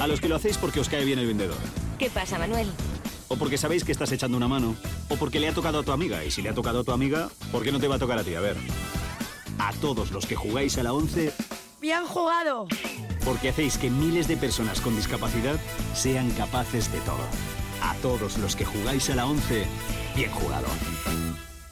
[0.00, 1.58] A los que lo hacéis porque os cae bien el vendedor.
[1.98, 2.68] ¿Qué pasa, Manuel?
[3.28, 4.74] O porque sabéis que estás echando una mano.
[5.10, 6.24] O porque le ha tocado a tu amiga.
[6.24, 8.18] Y si le ha tocado a tu amiga, ¿por qué no te va a tocar
[8.18, 8.34] a ti?
[8.34, 8.56] A ver.
[9.62, 11.32] A todos los que jugáis a la 11,
[11.80, 12.66] ¡Bien jugado!
[13.24, 15.54] porque hacéis que miles de personas con discapacidad
[15.94, 17.24] sean capaces de todo.
[17.80, 19.64] A todos los que jugáis a la 11,
[20.16, 20.66] bien jugado.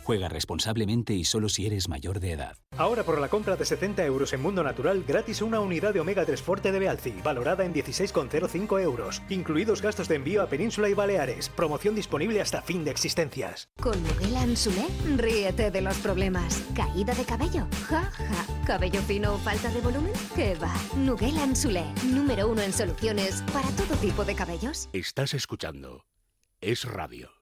[0.02, 2.56] Juega responsablemente y solo si eres mayor de edad.
[2.76, 6.24] Ahora por la compra de 70 euros en Mundo Natural, gratis una unidad de Omega
[6.24, 10.94] 3 Forte de Bealci, valorada en 16,05 euros, incluidos gastos de envío a Península y
[10.94, 11.48] Baleares.
[11.50, 13.68] Promoción disponible hasta fin de existencias.
[13.80, 14.86] Con Miguel Ansulé,
[15.16, 16.62] ríete de los problemas.
[16.74, 17.66] ¿Caída de cabello?
[17.88, 18.46] Ja, ja.
[18.66, 20.12] ¿Cabello fino o falta de volumen?
[20.34, 20.74] ¿Qué va?
[20.96, 24.88] Nuguel Ansulé, número uno en soluciones para todo tipo de cabellos.
[24.92, 26.04] Estás escuchando
[26.60, 27.39] Es Radio.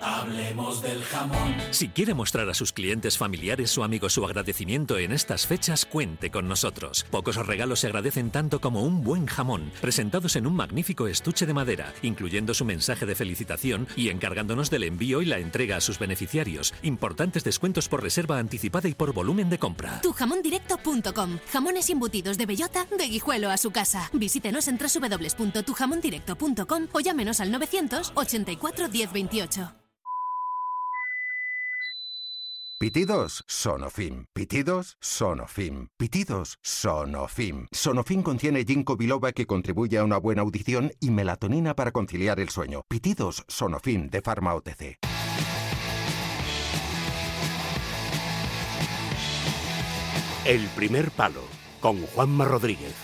[0.00, 1.56] Hablemos del jamón.
[1.70, 6.30] Si quiere mostrar a sus clientes familiares o amigos su agradecimiento en estas fechas, cuente
[6.30, 7.06] con nosotros.
[7.10, 11.54] Pocos regalos se agradecen tanto como un buen jamón, presentados en un magnífico estuche de
[11.54, 15.98] madera, incluyendo su mensaje de felicitación y encargándonos del envío y la entrega a sus
[15.98, 16.74] beneficiarios.
[16.82, 20.00] Importantes descuentos por reserva anticipada y por volumen de compra.
[20.00, 21.38] Tujamondirecto.com.
[21.52, 24.10] Jamones embutidos de bellota de guijuelo a su casa.
[24.12, 29.74] Visítenos en www.tujamondirecto.com o llámenos al 984 1028.
[32.80, 34.26] Pitidos Sonofim.
[34.32, 35.88] Pitidos Sonofim.
[35.96, 37.66] Pitidos Sonofim.
[37.72, 42.50] Sonofim contiene ginkgo biloba que contribuye a una buena audición y melatonina para conciliar el
[42.50, 42.82] sueño.
[42.86, 44.96] Pitidos Sonofim de Pharma OTC.
[50.44, 51.42] El primer palo
[51.80, 52.94] con Juanma Rodríguez.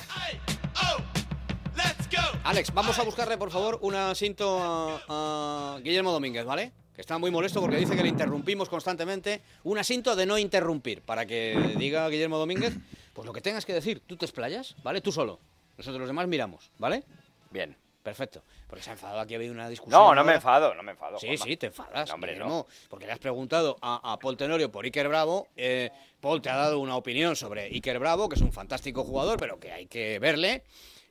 [2.44, 6.84] Alex, vamos a buscarle, por favor, un asinto a, a Guillermo Domínguez, ¿vale?
[6.94, 9.42] Que está muy molesto porque dice que le interrumpimos constantemente.
[9.64, 12.74] Un asinto de no interrumpir, para que diga Guillermo Domínguez,
[13.12, 15.00] pues lo que tengas que decir, tú te explayas, ¿vale?
[15.00, 15.40] Tú solo.
[15.76, 17.02] Nosotros los demás miramos, ¿vale?
[17.50, 17.76] Bien.
[18.04, 18.42] Perfecto.
[18.68, 19.98] Porque se ha enfadado aquí, ha habido una discusión.
[19.98, 21.18] No, no me enfado, no me enfado.
[21.18, 21.44] Sí, Juanma.
[21.46, 22.09] sí, te enfadas.
[22.11, 25.48] No, hombre, Guillermo, Porque le has preguntado a, a Paul Tenorio por Iker Bravo.
[25.57, 29.38] eh, Paul te ha dado una opinión sobre Iker Bravo, que es un fantástico jugador,
[29.38, 30.64] pero que hay que verle.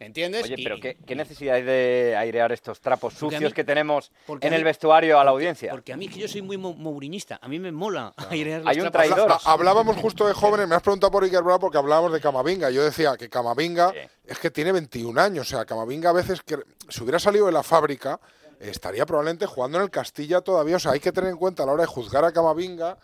[0.03, 0.43] ¿Entiendes?
[0.43, 4.11] Oye, Y- pero ¿qué, qué necesidad hay de airear estos trapos sucios mí- que tenemos
[4.41, 5.71] en el vestuario a la audiencia?
[5.71, 8.67] Porque a mí, que yo soy muy mo- mourinista, a mí me mola airear los
[8.69, 9.09] Hay un trapos.
[9.15, 9.31] traidor.
[9.31, 12.69] Ha- Hablábamos justo de jóvenes, me has preguntado por Iker Bravo porque hablábamos de Camavinga.
[12.69, 13.93] Yo decía que Camavinga
[14.25, 16.57] es que tiene 21 años, o sea, Camavinga a veces que
[16.89, 18.19] si hubiera salido de la fábrica
[18.59, 21.65] estaría probablemente jugando en el Castilla todavía, o sea, hay que tener en cuenta a
[21.65, 22.97] la hora de juzgar a Camavinga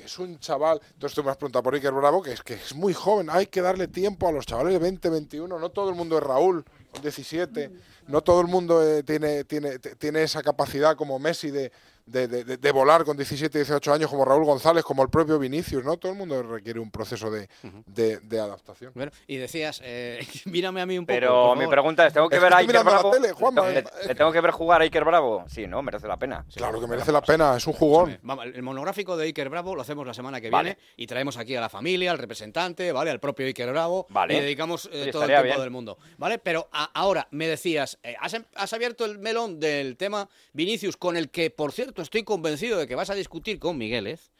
[0.00, 2.54] que es un chaval, entonces tú me has preguntado por Iker Bravo, que es que
[2.54, 5.90] es muy joven, hay que darle tiempo a los chavales de 20, 21, no todo
[5.90, 7.70] el mundo es Raúl, con 17,
[8.08, 11.70] no todo el mundo eh, tiene, tiene, tiene esa capacidad como Messi de,
[12.06, 15.38] de, de- de- de volar con 17, 18 años, como Raúl González, como el propio
[15.38, 15.96] Vinicius, ¿no?
[15.96, 17.48] Todo el mundo requiere un proceso de,
[17.86, 18.92] de- de adaptación.
[18.94, 21.14] Bueno, y decías, eh, mírame a mí un poco.
[21.14, 23.10] Pero mi pregunta es, ¿tengo que Es que ver a Iker mirando la Bravo?
[23.12, 23.68] tele, Juanma.
[23.68, 25.44] ¿Le, le tengo que ver jugar a Iker Bravo?
[25.48, 25.82] Sí, ¿no?
[25.82, 26.44] Merece la pena.
[26.54, 28.18] Claro que merece la pena, es un jugón.
[28.54, 30.70] El monográfico de Iker Bravo lo hacemos la semana que Vale.
[30.70, 33.10] viene y traemos aquí a la familia, al representante, ¿vale?
[33.10, 34.06] Al propio Iker Bravo.
[34.10, 34.36] Vale.
[34.36, 35.60] Y dedicamos eh, Oye, todo el tiempo bien.
[35.60, 36.38] del mundo, ¿vale?
[36.38, 40.96] Pero a- ahora me decías, eh, has, em- has abierto el melón del tema Vinicius,
[40.96, 44.30] con el que, por cierto, estoy convencido de que vas a discutir con Migueles.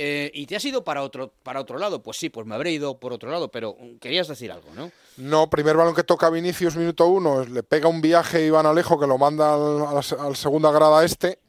[0.00, 2.02] eh, y te has ido para otro, para otro lado.
[2.04, 4.92] Pues sí, pues me habré ido por otro lado, pero mm, querías decir algo, ¿no?
[5.16, 9.08] No, primer balón que toca Vinicius, minuto uno, le pega un viaje Iván Alejo que
[9.08, 11.40] lo manda al, a la se- al segunda grada este,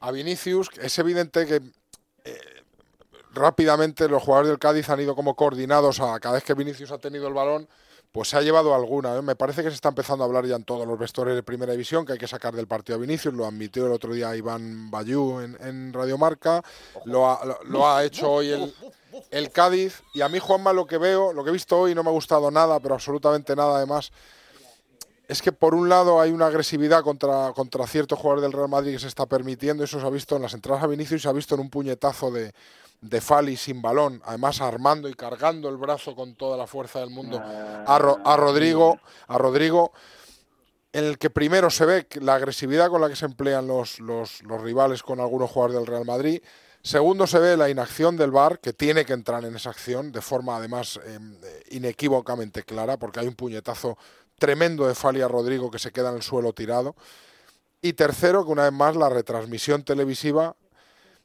[0.00, 0.70] a Vinicius.
[0.80, 1.60] Es evidente que
[2.24, 2.38] eh,
[3.32, 6.98] rápidamente los jugadores del Cádiz han ido como coordinados a cada vez que Vinicius ha
[6.98, 7.68] tenido el balón,
[8.12, 9.16] pues se ha llevado alguna.
[9.16, 9.22] ¿eh?
[9.22, 11.72] Me parece que se está empezando a hablar ya en todos los vestuarios de primera
[11.72, 13.32] división que hay que sacar del partido a Vinicius.
[13.34, 16.62] Lo admitió el otro día Iván Bayú en, en Radio Marca,
[17.04, 18.74] lo ha, lo- lo ha hecho hoy el,
[19.30, 20.02] el Cádiz.
[20.14, 22.12] Y a mí, Juanma, lo que veo, lo que he visto hoy no me ha
[22.12, 24.10] gustado nada, pero absolutamente nada además.
[25.28, 28.94] es que por un lado hay una agresividad contra, contra ciertos jugadores del Real Madrid
[28.94, 31.28] que se está permitiendo, eso se ha visto en las entradas a Vinicius y se
[31.28, 32.52] ha visto en un puñetazo de,
[33.00, 37.10] de Fali sin balón, además armando y cargando el brazo con toda la fuerza del
[37.10, 39.92] mundo a, Ro- a Rodrigo, a Rodrigo,
[40.92, 44.42] en el que primero se ve la agresividad con la que se emplean los, los,
[44.42, 46.42] los rivales con algunos jugadores del Real Madrid.
[46.82, 50.20] Segundo, se ve la inacción del VAR, que tiene que entrar en esa acción de
[50.20, 53.98] forma además em, eh, inequívocamente clara, porque hay un puñetazo
[54.38, 56.96] tremendo de Fali a Rodrigo que se queda en el suelo tirado.
[57.82, 60.56] Y tercero, que una vez más la retransmisión televisiva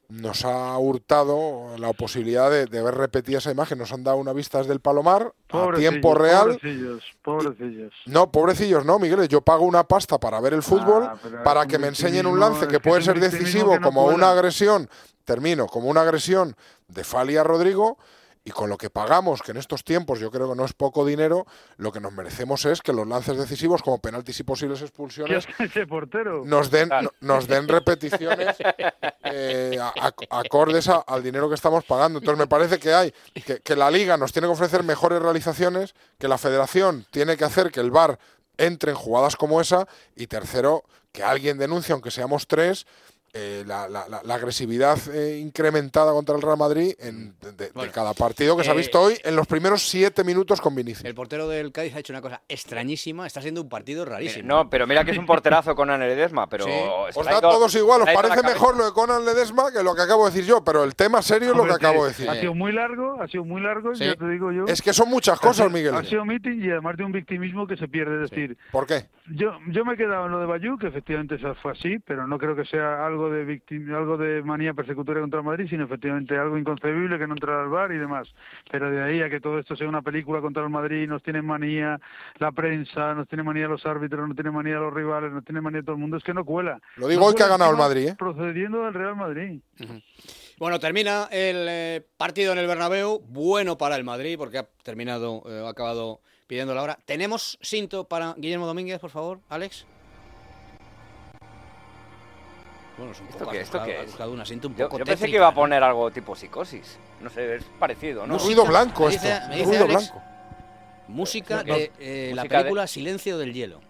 [0.08, 3.78] nos ha hurtado la posibilidad de, de ver repetida esa imagen.
[3.78, 6.58] Nos han dado una vista desde el Palomar a Pobrecillos, tiempo real.
[6.58, 7.92] Pobrecillos, pobrecillos.
[8.06, 9.26] No, pobrecillos, no, Miguel.
[9.28, 12.38] Yo pago una pasta para ver el fútbol, Ah, pero para que me enseñen un
[12.38, 14.88] lance que puede ser decisivo no como una agresión,
[15.24, 16.56] termino, como una agresión
[16.88, 17.98] de Fali a Rodrigo.
[18.48, 21.04] Y con lo que pagamos, que en estos tiempos yo creo que no es poco
[21.04, 21.46] dinero,
[21.78, 25.48] lo que nos merecemos es que los lances decisivos, como penaltis y posibles ¿Qué expulsiones,
[25.48, 26.44] hace ese portero?
[26.44, 28.56] nos den, no- nos den repeticiones
[29.24, 32.20] eh, a- a- acordes a- al dinero que estamos pagando.
[32.20, 33.12] Entonces me parece que hay
[33.44, 37.44] que, que la liga nos tiene que ofrecer mejores realizaciones, que la federación tiene que
[37.44, 38.16] hacer que el VAR
[38.58, 42.86] entre en jugadas como esa y tercero que alguien denuncie, aunque seamos tres.
[43.36, 47.70] Eh, la, la- la- la agresividad eh, incrementada contra el Real Madrid en, de, de-
[47.70, 50.74] de cada partido que se ha eh, visto hoy en los primeros siete minutos con
[50.74, 51.04] Vinicius.
[51.04, 53.26] El portero del Cádiz ha hecho una cosa extrañísima.
[53.26, 54.48] Está siendo un partido rarísimo.
[54.48, 56.64] No, pero mira que es un porterazo con Ledesma, pero...
[56.64, 56.72] Sí.
[57.14, 60.24] Os da todos igual, os parece mejor lo de Conan Ledesma que lo que acabo
[60.26, 62.28] de decir yo, pero el tema serio es lo que acabo de decir.
[62.30, 64.04] Ha sido muy largo, ha sido muy largo, Sí.
[64.04, 64.64] ya te digo yo.
[64.66, 65.94] Es que son muchas cosas, Miguel.
[65.94, 68.24] Ha sido meeting y además de un victimismo que se pierde.
[68.24, 69.06] Es decir, ¿Por qué?
[69.30, 72.26] Yo, yo me he quedado en lo de Bayú, que efectivamente eso fue así, pero
[72.26, 75.84] no creo que sea algo de victim, algo de manía persecutoria contra el Madrid, sino
[75.84, 78.28] efectivamente algo inconcebible que no entrara al bar y demás.
[78.70, 81.42] Pero de ahí a que todo esto sea una película contra el Madrid, nos tiene
[81.42, 82.00] manía
[82.38, 85.82] la prensa, nos tiene manía los árbitros, nos tiene manía los rivales, nos tiene manía
[85.82, 86.80] todo el mundo, es que no cuela.
[86.96, 88.16] Lo digo No hoy que ha ganado el Madrid, ¿eh?
[88.18, 89.60] Procediendo del Real Madrid.
[90.58, 93.20] Bueno, termina el eh, partido en el Bernabéu.
[93.28, 96.98] Bueno para el Madrid porque ha terminado, eh, ha acabado pidiendo la hora.
[97.04, 99.84] ¿Tenemos cinto para Guillermo Domínguez, por favor, Alex?
[102.96, 104.06] Bueno, es un ¿Esto poco qué, esto qué es?
[104.06, 105.54] buscado una cinta un Yo, poco yo pensé que iba a ¿no?
[105.54, 106.98] poner algo tipo psicosis.
[107.20, 108.34] No sé, es parecido, ¿no?
[108.34, 109.26] Un ruido blanco me esto.
[109.28, 110.22] dice- me dice ruido Alex, blanco.
[111.08, 113.80] Música No, de eh, la de- película Silencio del Hielo.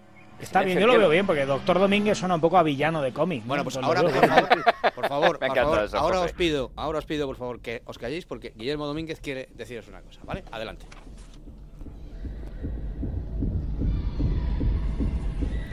[0.41, 3.11] Está bien, yo lo veo bien, porque Doctor Domínguez suena un poco a villano de
[3.13, 3.43] cómic.
[3.43, 3.49] ¿no?
[3.49, 4.49] Bueno, pues ahora, por favor,
[4.95, 6.27] por favor, Me por encanta favor, eso, ahora José.
[6.27, 9.89] os pido, ahora os pido, por favor, que os calléis porque Guillermo Domínguez quiere deciros
[9.89, 10.45] una cosa, ¿vale?
[10.51, 10.85] Adelante.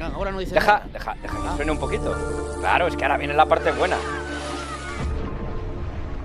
[0.10, 0.88] No, ahora no dice Deja, nada.
[0.92, 2.16] deja, deja que suene un poquito.
[2.60, 3.98] Claro, es que ahora viene la parte buena.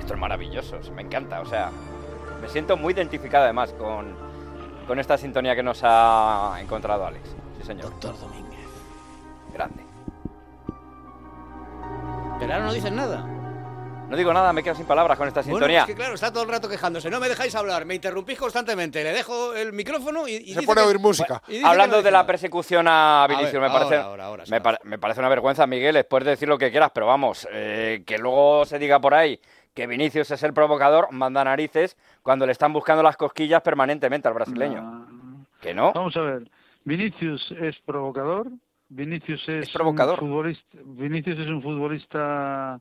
[0.00, 1.70] Esto es maravilloso, me encanta, o sea,
[2.40, 4.14] me siento muy identificado además con,
[4.86, 7.28] con esta sintonía que nos ha encontrado Alex.
[7.60, 7.84] Sí, señor.
[7.90, 8.58] Doctor Domínguez.
[9.52, 9.84] Grande.
[12.38, 13.26] Pero ahora no dicen nada.
[14.08, 15.80] No digo nada, me quedo sin palabras con esta Bueno, sintonía.
[15.80, 17.10] es que claro, está todo el rato quejándose.
[17.10, 19.04] No me dejáis hablar, me interrumpís constantemente.
[19.04, 21.42] Le dejo el micrófono y, y dice pone a oír música.
[21.46, 24.44] y dice que Hablando no de la persecución a ver, Vinicius, me parece, ahora, ahora,
[24.50, 27.46] me, pare- me parece una vergüenza, Miguel, después de decir lo que quieras, pero vamos,
[27.52, 29.38] eh, que luego se diga por ahí
[29.74, 34.34] que Vinicius es el provocador, manda narices cuando le están buscando las cosquillas permanentemente al
[34.34, 35.06] brasileño.
[35.60, 35.92] ¿Que no?
[35.92, 36.50] Vamos a ver.
[36.84, 38.46] Vinicius es provocador.
[38.88, 40.18] Vinicius es, provocador.
[40.22, 42.80] Un futbolista, Vinicius es un futbolista,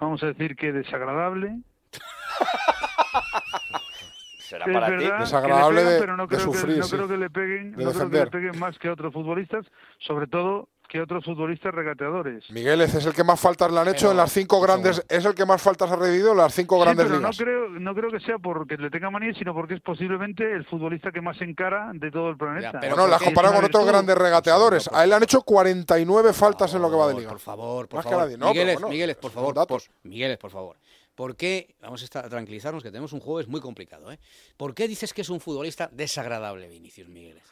[0.00, 1.58] vamos a decir que desagradable.
[4.38, 4.92] Será Es para ti.
[4.92, 6.96] verdad que le Desagradable pegan, de- pero no de creo sufrir, que, no sí.
[6.96, 9.66] creo que le peguen, no creo que le peguen más que a otros futbolistas,
[9.98, 12.50] sobre todo que otros futbolistas regateadores.
[12.50, 15.04] Miguel es el que más faltas le han hecho Pero, en las cinco grandes.
[15.08, 17.36] Es el que más faltas ha recibido en las cinco Sí, grandes pero no ligas.
[17.38, 21.12] creo, no creo que sea porque le tenga manía, sino porque es posiblemente el futbolista
[21.12, 22.78] que más encara de todo el planeta.
[22.80, 24.88] bueno, la has comparado con otros grandes regateadores.
[24.92, 27.28] A él le han hecho 49 faltas en lo que va de liga.
[27.30, 28.24] Por favor, por Más que favor.
[28.24, 28.38] nadie.
[28.38, 29.66] No, Migueles, pero bueno, Migueles, por favor.
[29.66, 30.76] por- Migueles, por favor.
[31.14, 34.18] ¿Por qué, vamos a, estar, a tranquilizarnos que tenemos un jueves muy complicado, ¿eh?
[34.56, 37.42] ¿Por qué dices que es un futbolista desagradable, Vinicius Migueles?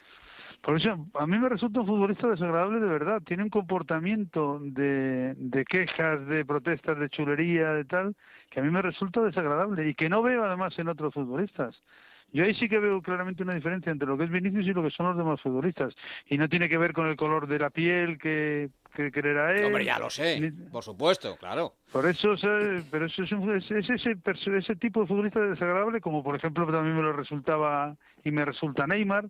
[0.67, 3.23] Por eso, a mí me resulta un futbolista desagradable de verdad.
[3.25, 8.17] Tiene un comportamiento de, de quejas, de protestas, de chulería, de tal,
[8.51, 11.81] que a mí me resulta desagradable y que no veo además en otros futbolistas.
[12.33, 14.83] Yo ahí sí que veo claramente una diferencia entre lo que es Vinicius y lo
[14.83, 15.95] que son los demás futbolistas.
[16.29, 19.67] Y no tiene que ver con el color de la piel que, que creerá él.
[19.67, 21.75] Hombre, ya lo sé, por supuesto, claro.
[21.93, 22.51] Por eso, o sea,
[22.91, 24.17] pero eso es, un- es- es ese,
[24.57, 28.89] ese tipo de futbolista desagradable, como por ejemplo también me lo resultaba y me resulta
[28.89, 29.27] Neymar.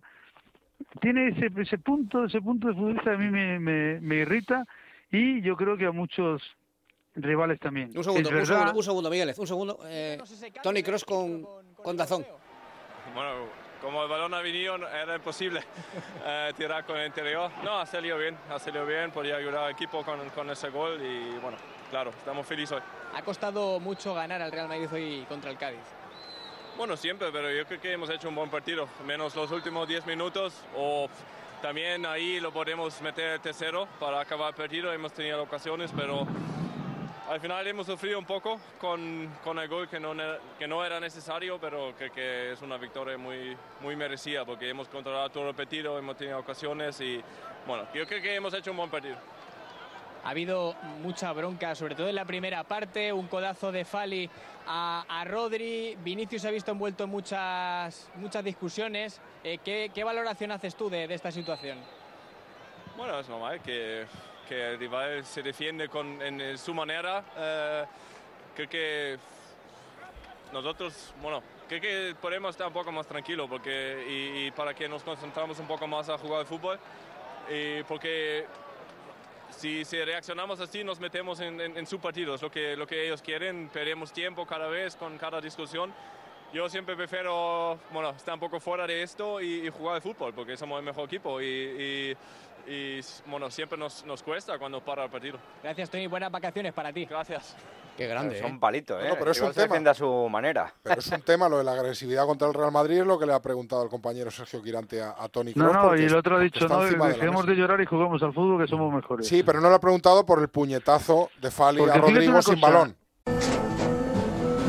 [1.01, 4.65] Tiene ese, ese punto, ese punto de futbolista que a mí me, me, me irrita
[5.11, 6.41] y yo creo que a muchos
[7.15, 7.91] rivales también.
[7.95, 9.79] Un segundo, un segundo, un segundo, Migueles, un segundo.
[9.85, 10.17] Eh,
[10.61, 12.25] Tony Cross con, con Dazón.
[13.13, 13.45] Bueno,
[13.81, 15.61] como el balón ha venido era imposible
[16.25, 17.51] eh, tirar con el interior.
[17.63, 20.99] No, ha salido bien, ha salido bien, podía ayudar al equipo con, con ese gol
[21.01, 21.57] y bueno,
[21.89, 22.83] claro, estamos felices hoy.
[23.15, 25.79] Ha costado mucho ganar al Real Madrid hoy contra el Cádiz.
[26.77, 30.05] Bueno, siempre, pero yo creo que hemos hecho un buen partido, menos los últimos 10
[30.05, 31.09] minutos o
[31.59, 36.27] también ahí lo podemos meter el tercero para acabar el partido, hemos tenido ocasiones, pero
[37.27, 40.13] al final hemos sufrido un poco con, con el gol que no,
[40.59, 44.87] que no era necesario, pero creo que es una victoria muy, muy merecida porque hemos
[44.87, 47.19] controlado todo el partido, hemos tenido ocasiones y
[47.65, 49.17] bueno, yo creo que hemos hecho un buen partido.
[50.27, 54.29] Ha habido mucha bronca, sobre todo en la primera parte, un codazo de Fali
[54.67, 59.21] a, a Rodri, Vinicius ha visto envuelto en muchas, muchas discusiones.
[59.41, 61.77] Eh, ¿qué, qué valoración haces tú de, de esta situación?
[62.97, 64.05] Bueno, es normal que,
[64.49, 67.23] que el rival se defiende con, en su manera.
[67.37, 67.85] Eh,
[68.53, 69.17] creo que
[70.51, 74.89] nosotros, bueno, creo que podemos estar un poco más tranquilos porque, y, y para que
[74.89, 76.77] nos concentramos un poco más a jugar al fútbol.
[77.49, 78.45] Y porque
[79.51, 82.85] si, si reaccionamos así nos metemos en, en- en su partido, es lo que, lo
[82.87, 85.93] que ellos quieren, perdemos tiempo cada vez con cada discusión.
[86.53, 90.33] Yo siempre prefiero bueno, estar un poco fuera de esto y, y jugar al fútbol
[90.33, 91.41] porque somos el mejor equipo.
[91.41, 92.17] Y, y-
[92.67, 92.99] y,
[93.29, 95.37] bueno, siempre nos, nos cuesta cuando para el partido.
[95.63, 96.07] Gracias, Tony.
[96.07, 97.05] Buenas vacaciones para ti.
[97.05, 97.55] Gracias.
[97.95, 98.39] Qué grande.
[98.39, 98.57] Son ¿eh?
[98.59, 99.05] palitos, ¿eh?
[99.07, 99.67] No, no, pero es Igual un se tema.
[99.73, 100.71] defiende a su manera.
[100.83, 103.25] Pero es un tema, lo de la agresividad contra el Real Madrid, es lo que
[103.25, 106.05] le ha preguntado el compañero Sergio Quirante a, a Tony No, Kroos, no, porque y
[106.05, 107.47] el otro ha dicho, no, de dejemos mesa.
[107.47, 109.27] de llorar y jugamos al fútbol que somos mejores.
[109.27, 112.61] Sí, pero no le ha preguntado por el puñetazo de Fali Porque a Rodrigo sin
[112.61, 112.95] balón.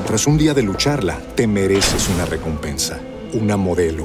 [0.06, 2.98] Tras un día de lucharla, te mereces una recompensa,
[3.34, 4.04] una modelo,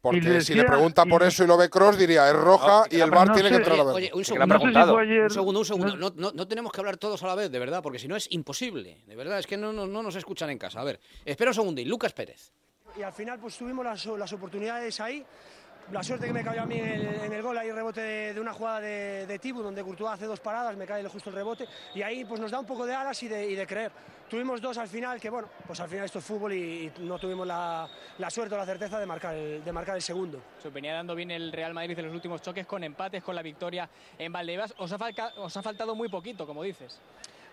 [0.00, 2.34] Porque le si le decía- pregunta por y- eso y lo ve Cross, diría es
[2.36, 3.94] roja y el no bar tiene sé, que entrar a Oye, ver.
[3.96, 4.44] oye, un segundo.
[4.44, 4.92] ha preguntado.
[4.92, 5.96] fue ayer- Un segundo, un segundo.
[5.96, 8.14] No, no, no tenemos que hablar todos a la vez, de verdad, porque si no
[8.14, 9.02] es imposible.
[9.06, 10.80] De verdad, es que no, no, no nos escuchan en casa.
[10.80, 11.80] A ver, espera un segundo.
[11.80, 12.52] Y Lucas Pérez.
[12.96, 15.24] y al final pues tuvimos las, las oportunidades ahí.
[15.90, 18.38] La suerte que me cayó a mí en el, en el gol, ahí rebote de,
[18.38, 21.66] una jugada de, de Tibu, donde Courtois hace dos paradas, me cae justo el rebote,
[21.94, 23.90] y ahí pues nos da un poco de alas y de, creer.
[24.28, 27.46] Tuvimos dos al final, que bueno, pues al final esto es fútbol y, no tuvimos
[27.46, 27.88] la,
[28.28, 30.42] suerte o la certeza de marcar el, de marcar el segundo.
[30.62, 33.40] Se venía dando bien el Real Madrid en los últimos choques con empates, con la
[33.40, 34.74] victoria en Valdebebas.
[34.76, 34.98] Os ha,
[35.38, 37.00] os ha faltado muy poquito, como dices.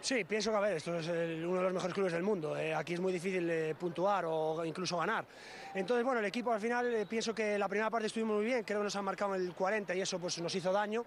[0.06, 2.56] Sí, pienso que a ver, esto es uno de los mejores clubes del mundo.
[2.56, 5.26] eh, aquí es muy difícil eh, puntuar o incluso ganar.
[5.74, 8.64] Entonces, bueno, el equipo al final eh, pienso que la primera parte estuvimos muy bien,
[8.64, 11.04] creo que nos han marcado el 40 y eso pues nos hizo daño.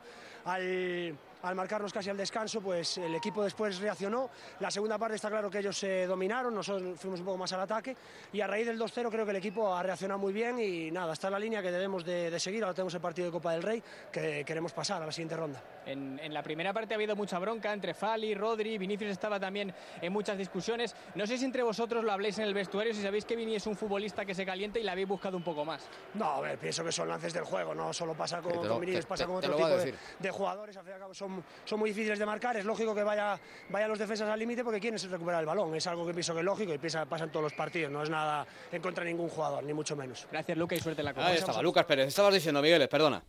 [0.46, 4.30] Al, al marcarnos casi al descanso, pues el equipo después reaccionó.
[4.60, 7.60] La segunda parte está claro que ellos se dominaron, nosotros fuimos un poco más al
[7.60, 7.96] ataque
[8.32, 11.12] y a raíz del 2-0 creo que el equipo ha reaccionado muy bien y nada,
[11.12, 12.62] está la línea que debemos de, de seguir.
[12.64, 15.62] Ahora tenemos el partido de Copa del Rey que queremos pasar a la siguiente ronda.
[15.86, 19.72] En, en la primera parte ha habido mucha bronca entre Fali, Rodri, Vinicius estaba también
[20.02, 20.94] en muchas discusiones.
[21.14, 23.66] No sé si entre vosotros lo habléis en el vestuario, si sabéis que Vini es
[23.66, 25.82] un futbolista que se calienta y la habéis buscado un poco más.
[26.14, 28.80] No, a ver, pienso que son lances del juego, no solo pasa con, lo- con
[28.80, 31.14] Vinicius, te- pasa te- con otro tipo de, de jugadores, al fin y al cabo
[31.14, 31.27] son,
[31.64, 33.38] son muy difíciles de marcar, es lógico que vaya,
[33.70, 36.40] vayan los defensas al límite porque quieren recuperar el balón, es algo que pienso que
[36.40, 39.10] es lógico y piensa, pasa en todos los partidos, no es nada en contra de
[39.10, 40.26] ningún jugador, ni mucho menos.
[40.30, 41.26] Gracias, Luca, y suerte en la Copa.
[41.26, 42.08] Ahí estaba, Lucas Pérez.
[42.08, 43.22] Estabas diciendo, Miguel, perdona.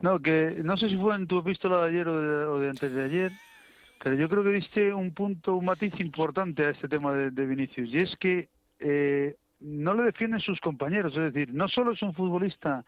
[0.00, 2.68] No, que no sé si fue en tu epístola de ayer o de, o de
[2.68, 3.32] antes de ayer,
[4.02, 7.46] pero yo creo que diste un punto, un matiz importante a este tema de, de
[7.46, 12.02] Vinicius, y es que eh, no le defienden sus compañeros, es decir, no solo es
[12.02, 12.84] un futbolista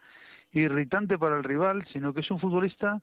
[0.51, 2.99] irritante para el rival, sino que es un futbolista,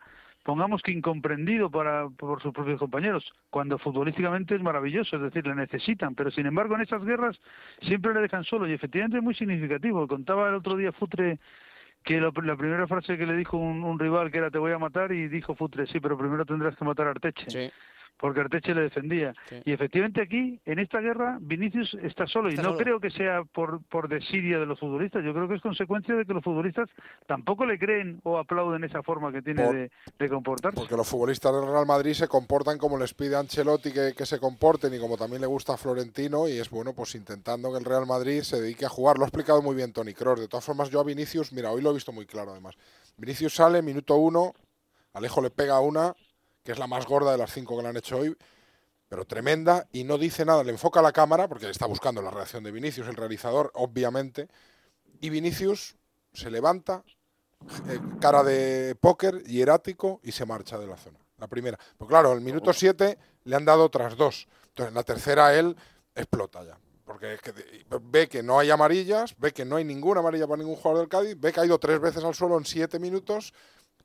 [0.47, 5.57] pongamos que incomprendido para, por sus propios compañeros, cuando futbolísticamente es maravilloso, es decir, le
[5.57, 7.37] necesitan, pero sin embargo en esas guerras
[7.83, 10.07] siempre le dejan solo, y efectivamente es muy significativo.
[10.07, 11.41] Contaba el otro día Futre
[12.05, 14.79] que lo- la primera frase que le dijo un, rival que era te voy a
[14.79, 17.51] matar y dijo Futre, sí, pero primero tendrás que matar a Arteche.
[18.19, 19.35] Porque Arteche le defendía.
[19.65, 22.49] Y efectivamente aquí, en esta guerra, Vinicius está solo.
[22.49, 22.83] Está y no solo.
[22.83, 25.23] creo que sea por, por desidia de los futbolistas.
[25.23, 26.89] Yo creo que es consecuencia de que los futbolistas
[27.27, 30.79] tampoco le creen o aplauden esa forma que tiene Por- de, de comportarse.
[30.79, 34.39] Porque los futbolistas del Real Madrid se comportan como les pide Ancelotti que, que se
[34.39, 37.85] comporten y como también le gusta a Florentino y es bueno pues intentando que el
[37.85, 39.19] Real Madrid se dedique a jugar.
[39.19, 40.41] Lo ha explicado muy bien Tony Kroos.
[40.41, 42.77] De todas formas yo a Vinicius, mira, hoy lo he visto muy claro además.
[43.19, 44.55] Vinicius sale, minuto uno,
[45.13, 46.15] Alejo le pega una,
[46.67, 48.37] que es la más gorda de las cinco que le han hecho hoy,
[49.09, 50.63] pero tremenda y no dice nada.
[50.65, 54.49] Le enfoca a la cámara porque está buscando la reacción de Vinicius, el realizador, obviamente.
[55.21, 55.97] Y Vinicius
[56.33, 57.05] se levanta,
[57.89, 61.19] eh, cara de póker, hierático y se marcha de la zona.
[61.39, 61.79] la primera.
[61.99, 64.49] Pues claro, el minuto 7 le han dado otras dos.
[64.69, 65.77] Entonces, en la tercera él
[66.15, 66.79] explota ya.
[67.05, 70.47] Porque es que de- ve que no hay amarillas, ve que no hay ninguna amarilla
[70.47, 72.99] para ningún jugador del Cádiz, ve que ha ido tres veces al suelo en siete
[72.99, 73.53] minutos,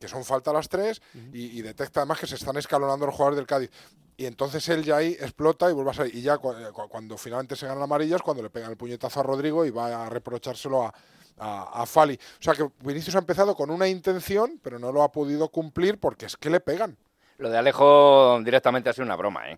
[0.01, 3.37] que son falta las tres, y, y detecta además que se están escalonando los jugadores
[3.37, 3.69] del Cádiz.
[4.17, 6.13] Y entonces él ya ahí explota y vuelve a salir.
[6.15, 9.23] Y ya cu- cu- cuando, finalmente se ganan amarillas, cuando le pegan el puñetazo a
[9.23, 10.93] Rodrigo y va a reprochárselo a,
[11.37, 12.15] a, a Fali.
[12.15, 15.99] O sea que Vinicius ha empezado con una intención, pero no lo ha podido cumplir
[15.99, 16.97] porque es que le pegan.
[17.37, 19.57] Lo de Alejo directamente ha sido una broma, ¿eh?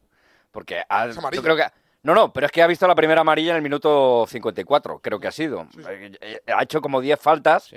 [0.52, 1.64] Porque ha- yo creo que...
[2.04, 5.20] No, no, pero es que ha visto la primera amarilla en el minuto 54, creo
[5.22, 5.68] que ha sido.
[5.90, 7.70] Eh, eh, Ha hecho como 10 faltas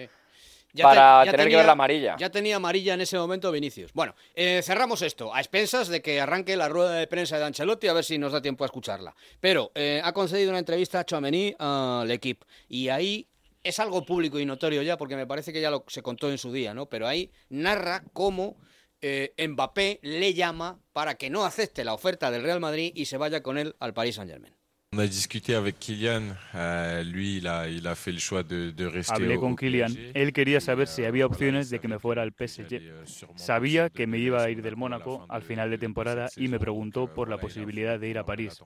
[0.77, 2.17] Ya para te- ya tener que tenía- ver la amarilla.
[2.19, 3.93] Ya tenía amarilla en ese momento Vinicius.
[3.93, 7.89] Bueno, eh, cerramos esto, a expensas de que arranque la rueda de prensa de Ancelotti,
[7.89, 9.15] a ver si nos da tiempo a escucharla.
[9.41, 13.27] Pero eh, ha concedido una entrevista a Chouameni al equipo y ahí
[13.63, 16.39] es algo público y notorio ya, porque me parece que ya lo se contó en
[16.39, 16.87] su día, ¿no?
[16.87, 18.57] Pero ahí narra cómo
[19.01, 23.17] eh, Mbappé le llama para que no acepte la oferta del Real Madrid y se
[23.17, 24.55] vaya con él al Paris Saint-Germain.
[24.95, 26.23] On a discuté avec Kylian.
[26.55, 29.53] euh, lui, il a, il a fait le choix de, de rester Hablé au- con
[29.53, 29.89] au Kylian.
[29.89, 30.13] PSG.
[30.15, 32.81] Él quería saber si había opciones de que me fuera al PSG.
[33.35, 37.13] Sabía que me iba a ir del Mónaco al final de temporada y me preguntó
[37.13, 38.59] por la posibilidad de ir a París.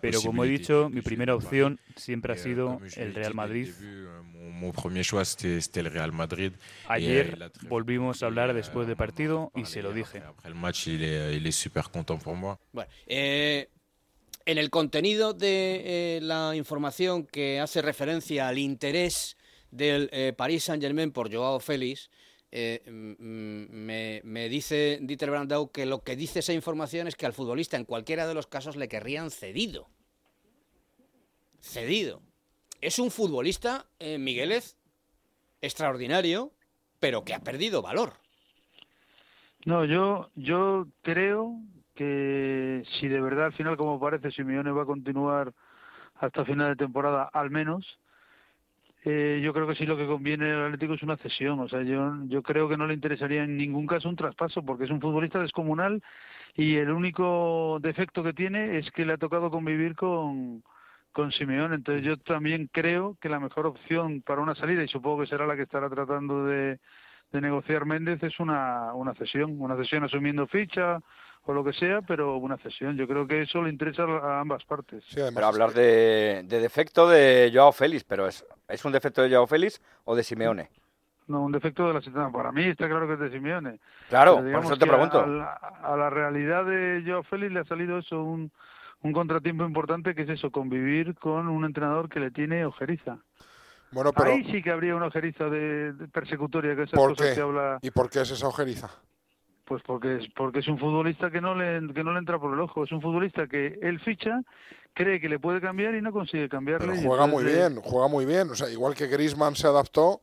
[0.00, 3.08] Pero como he dicho, mi primera opción siempre ha euh, sido comme je l'ai el
[3.12, 3.66] dit Real Madrid.
[3.66, 6.52] début, euh, mon, mon premier choix, c'était c'était le Real Madrid.
[6.52, 7.24] Et, euh, Ayer
[7.68, 10.18] volvimos a hablar después del partido y se lo dije.
[10.18, 12.58] Après le match, il est, il est super content pour moi.
[12.72, 13.68] Bueno, eh,
[14.48, 19.36] en el contenido de eh, la información que hace referencia al interés
[19.70, 22.08] del eh, Paris Saint-Germain por Joao Félix,
[22.50, 27.34] eh, mm, me, dice Dieter Brandau que lo que dice esa información es que al
[27.34, 29.90] futbolista en cualquiera de los casos le querrían cedido.
[31.60, 32.22] Cedido.
[32.80, 34.62] Es un futbolista, eh,
[35.60, 36.52] extraordinario,
[37.00, 38.14] pero que ha perdido valor.
[39.66, 41.60] No, yo, yo creo
[41.98, 45.52] que si de verdad al final, como parece, Simeone va a continuar
[46.20, 47.98] hasta final de temporada, al menos,
[49.04, 51.58] eh, yo creo que sí lo que conviene al Atlético es una cesión.
[51.58, 54.84] O sea, yo, yo creo que no le interesaría en ningún caso un traspaso, porque
[54.84, 56.00] es un futbolista descomunal
[56.54, 60.62] y el único defecto que tiene es que le ha tocado convivir con,
[61.10, 61.74] con Simeone.
[61.74, 65.48] Entonces yo también creo que la mejor opción para una salida, y supongo que será
[65.48, 66.78] la que estará tratando de,
[67.32, 71.00] de negociar Méndez, es una, una cesión, una cesión asumiendo ficha
[71.48, 72.96] o lo que sea, pero una cesión.
[72.98, 75.02] Yo creo que eso le interesa a ambas partes.
[75.14, 79.46] Pero hablar de, de defecto de Joao Félix, pero es, ¿es un defecto de Joao
[79.46, 80.68] Félix o de Simeone?
[81.26, 82.30] No, un defecto de la sistema.
[82.30, 83.80] Para mí está claro que es de Simeone.
[84.10, 85.20] Claro, por eso te pregunto.
[85.20, 88.52] A la, a la realidad de Joao Félix le ha salido eso, un,
[89.00, 93.18] un contratiempo importante que es eso, convivir con un entrenador que le tiene ojeriza.
[93.90, 97.30] Bueno, pero Ahí sí que habría una ojeriza de, de persecutoria, que esas ¿por cosas
[97.30, 97.34] qué?
[97.36, 97.78] que habla...
[97.80, 98.90] ¿Y por qué es esa ojeriza?
[99.68, 102.54] Pues porque es, porque es un futbolista que no, le, que no le entra por
[102.54, 102.84] el ojo.
[102.84, 104.40] Es un futbolista que él ficha,
[104.94, 106.86] cree que le puede cambiar y no consigue cambiarle.
[106.86, 108.48] Pero y juega muy bien, juega muy bien.
[108.50, 110.20] O sea, igual que Griezmann se adaptó,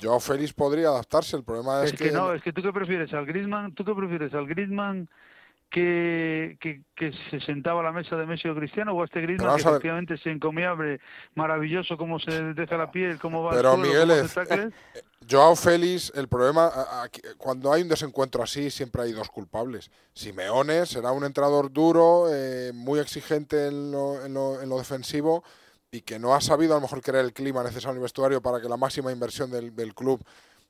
[0.00, 1.36] Joao Félix podría adaptarse.
[1.36, 3.94] El problema es, Es que no, es que tú qué prefieres al Griezmann, tú qué
[3.94, 5.10] prefieres al Griezmann
[5.70, 9.20] que, que, que se sentaba a la mesa de Messi o Cristiano o a este
[9.20, 11.00] Griezmann que efectivamente es encomiable,
[11.34, 14.74] maravilloso cómo se deja la piel, cómo va Pero suelo, Miguel, cómo es- hace tackles.
[15.28, 16.70] Joao Félix, el problema,
[17.02, 19.90] aquí- cuando hay un desencuentro así, siempre hay dos culpables.
[20.12, 25.42] Simeone será un entrenador duro, eh, muy exigente en lo, en lo- en lo defensivo
[25.90, 28.40] y que no ha sabido a lo mejor crear el clima necesario en el vestuario
[28.40, 30.22] para que la máxima inversión del, del club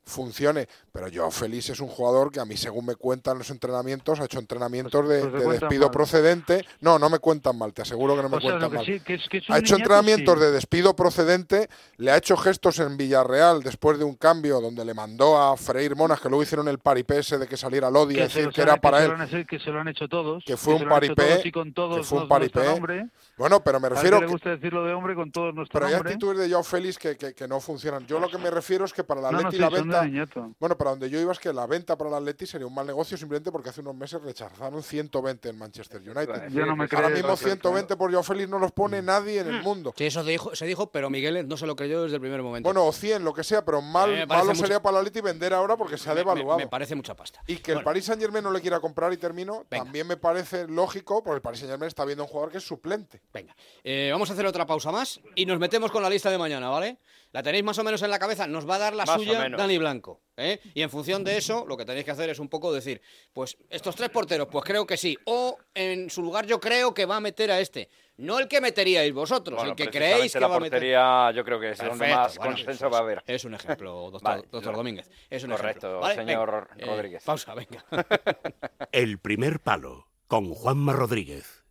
[0.06, 0.68] funcione.
[0.92, 4.24] Pero Joao Félix es un jugador que a mí, según me cuentan los entrenamientos, ha
[4.24, 5.90] hecho entrenamientos de, pues de cuentan despido mal.
[5.90, 6.64] procedente.
[6.80, 8.86] No, no me cuentan mal, te aseguro que no me O cuentan que mal.
[8.86, 10.40] sí, que es- que es un ha hecho niñato, entrenamientos sí.
[10.44, 14.94] de despido procedente, le ha hecho gestos en Villarreal después de un cambio donde le
[14.94, 18.22] mandó a Freire Monas, que luego hicieron el paripé ese de que saliera Lodi que,
[18.22, 19.46] decir que era para él.
[19.46, 20.42] que se lo han hecho todos.
[20.46, 23.06] que fue un paripé, todos y con todos que fue un paripé.
[23.36, 25.88] Bueno, pero me Al que refiero le gusta decirlo de hombre con todos nuestro pero
[25.88, 28.06] hay actitudes de Joao Félix que, no funcionan.
[28.06, 30.06] Yo lo que me refiero es que para la sí, la de venta...
[30.12, 30.54] niñato.
[30.58, 32.86] Bueno, para donde yo iba es que la venta para la Atleti sería un mal
[32.86, 36.48] negocio simplemente porque hace unos meses rechazaron 120 en Manchester United.
[36.50, 39.40] Yo no me Ahora creo, mismo claro, 120 por Joao Félix no los pone nadie
[39.40, 39.92] en el mundo.
[39.96, 42.42] Sí, eso se dijo, se dijo, pero Miguel no se lo creyó desde el primer
[42.42, 42.66] momento.
[42.68, 45.52] Bueno, o 100, lo que sea, pero mal, malo mucho- sería para la Atleti vender
[45.54, 46.58] ahora porque se ha Me- me- devaluado.
[46.58, 47.40] Me, parece mucha pasta.
[47.46, 47.82] Y que el.
[47.82, 51.42] Paris Saint Germain no le quiera comprar y termino, también me parece lógico, porque el
[51.42, 53.22] Paris Saint Germain está viendo un jugador que es suplente.
[53.32, 56.38] Venga, eh, vamos a hacer otra pausa más y nos metemos con la lista de
[56.38, 56.98] mañana, ¿vale?
[57.36, 58.46] ¿La tenéis más o menos en la cabeza?
[58.46, 59.46] Nos va a dar la Más suya.
[59.50, 60.22] Dani Blanco.
[60.38, 60.58] ¿eh?
[60.72, 63.02] Y en función de eso, lo que tenéis que hacer es un poco decir,
[63.34, 65.18] pues estos tres porteros, pues creo que sí.
[65.26, 67.90] O en su lugar yo creo que va a meter a este.
[68.16, 70.78] No el que meteríais vosotros, Bueno, el que creéis que la va a meter.
[70.78, 73.22] portería yo creo que es donde Perfecto, más bueno, consenso eso va a es- haber.
[73.26, 75.10] Es un ejemplo, doctor, Vale, doctor lo- Domínguez.
[75.28, 76.00] Es un correcto, ejemplo.
[76.00, 77.22] Vale, señor venga, eh, Rodríguez.
[77.22, 77.84] pausa, venga.
[78.92, 81.55] El primer palo con Juanma Rodríguez.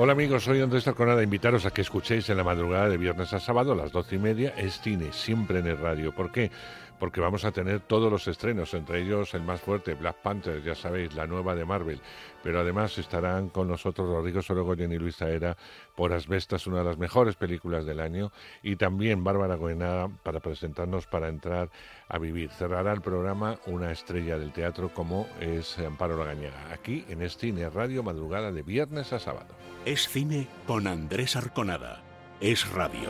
[0.00, 1.24] Hola amigos, soy Andrés Arconada.
[1.24, 4.18] Invitaros a que escuchéis en la madrugada de viernes a sábado a las doce y
[4.18, 6.14] media es cine, siempre en el radio.
[6.14, 6.52] ¿Por qué?
[6.98, 10.74] Porque vamos a tener todos los estrenos, entre ellos el más fuerte, Black Panther, ya
[10.74, 12.00] sabéis, la nueva de Marvel.
[12.42, 15.56] Pero además estarán con nosotros Rodrigo Sorogoyen y Luis Taera
[15.94, 18.32] por Asbestas, una de las mejores películas del año.
[18.62, 21.70] Y también Bárbara Goenaga para presentarnos para entrar
[22.08, 22.50] a vivir.
[22.50, 26.72] Cerrará el programa una estrella del teatro como es Amparo Lagañaga.
[26.72, 29.54] Aquí en Es Cine Radio, madrugada de viernes a sábado.
[29.84, 32.02] Es cine con Andrés Arconada.
[32.40, 33.08] Es radio.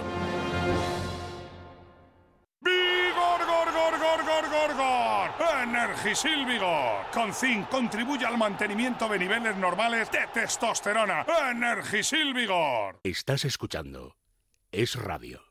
[6.09, 6.29] Gor!
[6.29, 7.07] Energisil Vigor.
[7.13, 11.27] Con zinc contribuye al mantenimiento de niveles normales de testosterona.
[11.51, 13.01] Energisil Vigor.
[13.03, 14.17] Estás escuchando.
[14.73, 15.43] Es radio.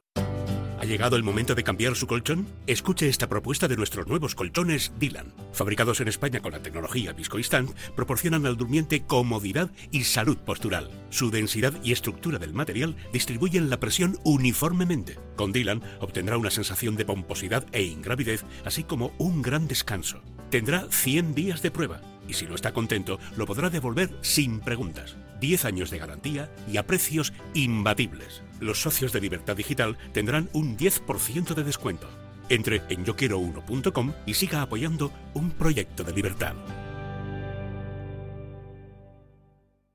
[0.79, 2.47] ¿Ha llegado el momento de cambiar su colchón?
[2.67, 5.33] Escuche esta propuesta de nuestros nuevos colchones Dylan.
[5.51, 10.89] Fabricados en España con la tecnología Viscoinstant, proporcionan al durmiente comodidad y salud postural.
[11.09, 15.17] Su densidad y estructura del material distribuyen la presión uniformemente.
[15.35, 20.21] Con Dylan obtendrá una sensación de pomposidad e ingravidez, así como un gran descanso.
[20.49, 25.15] Tendrá 100 días de prueba y si no está contento, lo podrá devolver sin preguntas.
[25.39, 28.43] 10 años de garantía y a precios imbatibles.
[28.59, 32.07] Los socios de Libertad Digital tendrán un 10% de descuento.
[32.49, 36.55] Entre en yoquiero1.com y siga apoyando un proyecto de libertad.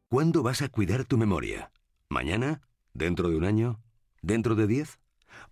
[0.08, 1.70] ¿Cuándo vas a cuidar tu memoria?
[2.10, 2.60] ¿Mañana?
[2.92, 3.80] ¿Dentro de un año?
[4.20, 5.00] ¿Dentro de 10?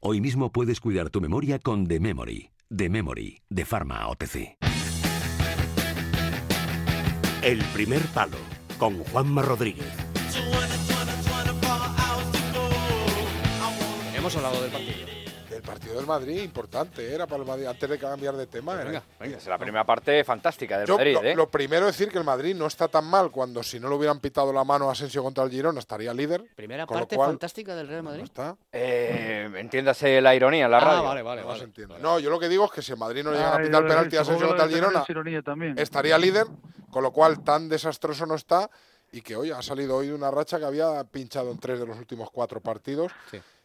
[0.00, 2.50] Hoy mismo puedes cuidar tu memoria con The Memory.
[2.74, 4.58] The Memory, de Pharma OTC.
[7.42, 8.36] El primer palo
[8.78, 9.86] con Juanma Rodríguez.
[14.14, 15.09] Hemos hablado del partido.
[15.60, 18.72] El partido del Madrid, importante, era para el Madrid, antes de cambiar de tema.
[18.80, 19.36] era- Venga, venga.
[19.36, 21.34] Es la primera parte fantástica del Yo, Madrid, lo, ¿eh?
[21.34, 23.94] lo primero es decir que el Madrid no está tan mal cuando si no le
[23.96, 26.44] hubieran pitado la mano a Asensio contra el Girona estaría líder.
[26.56, 28.22] Primera parte cual- fantástica del Real Madrid.
[28.22, 28.56] está.
[28.72, 31.02] Eh, entiéndase la ironía en la Ah, radio.
[31.04, 31.58] vale, vale, No vale.
[31.58, 31.98] se entiende.
[32.00, 33.66] No, yo lo que digo es que si el Madrid no le llega a Ay,
[33.66, 35.78] pitar penalti a Asensio contra el Girona, es ironía también.
[35.78, 36.46] estaría líder,
[36.90, 38.70] con lo cual tan desastroso no está
[39.12, 41.86] y que hoy ha salido hoy de una racha que había pinchado en tres de
[41.86, 43.12] los últimos cuatro partidos.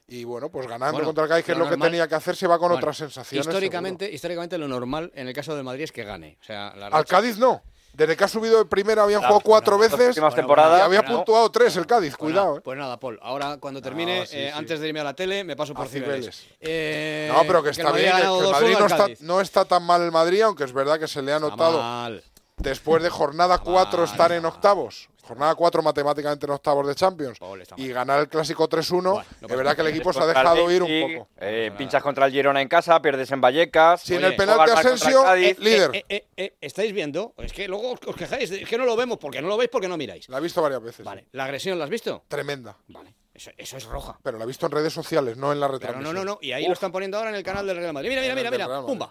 [0.08, 2.36] Y bueno, pues ganando Bueno, contra el Cádiz, que es lo que tenía que hacer,
[2.36, 3.48] se va con Bueno, otras sensaciones.
[3.48, 6.38] Históricamente, históricamente lo normal en el caso del Madrid es que gane.
[6.42, 6.86] O sea, la.
[6.88, 7.64] Al racha- Cádiz no.
[7.94, 10.82] Desde que ha subido de primera habían Claro, jugado cuatro bueno, veces últimas y temporadas,
[10.82, 11.16] había bueno.
[11.16, 12.58] puntuado tres el Cádiz, Pues cuidado.
[12.58, 12.62] eh.
[12.62, 13.18] pues nada, Paul.
[13.22, 14.58] Ahora cuando termine, Ah, sí, eh, sí.
[14.58, 16.36] antes de irme a la tele, me paso por Cibeles.
[16.36, 16.58] Cibeles.
[16.60, 19.64] Eh, No, pero que está bien, que, que el 2-1 Madrid no está, no está
[19.66, 22.22] tan mal el Madrid, aunque es verdad que se le ha Está notado mal.
[22.58, 25.10] Después de jornada 4 mal, estar en octavos.
[25.24, 27.40] Jornada 4 matemáticamente en octavos de Champions.
[27.78, 31.02] y ganar el clásico 3-1, es verdad que el equipo se ha dejado ir un
[31.02, 31.30] poco.
[31.38, 34.02] eh, pinchas contra el Girona en casa, pierdes en Vallecas.
[34.02, 35.58] Sin Oye, el penalti Asensio, Cádiz.
[35.58, 35.90] líder.
[35.96, 37.34] Eh, eh, eh, ¿Estáis viendo?
[37.38, 39.88] Es que luego os, quejáis, es que no lo vemos, porque no lo veis, porque
[39.88, 40.30] no miráis.
[40.30, 41.04] La he visto varias veces.
[41.04, 42.24] Vale, ¿la agresión la has visto?
[42.28, 42.78] Tremenda.
[42.90, 44.20] Vale, eso, eso es roja.
[44.22, 46.14] Pero la he visto en redes sociales, no en la retransmisión.
[46.14, 48.10] no, no, no, y ahí lo están poniendo ahora en el canal del Real Madrid.
[48.10, 49.08] Mira, mira, mira, mira, pumba.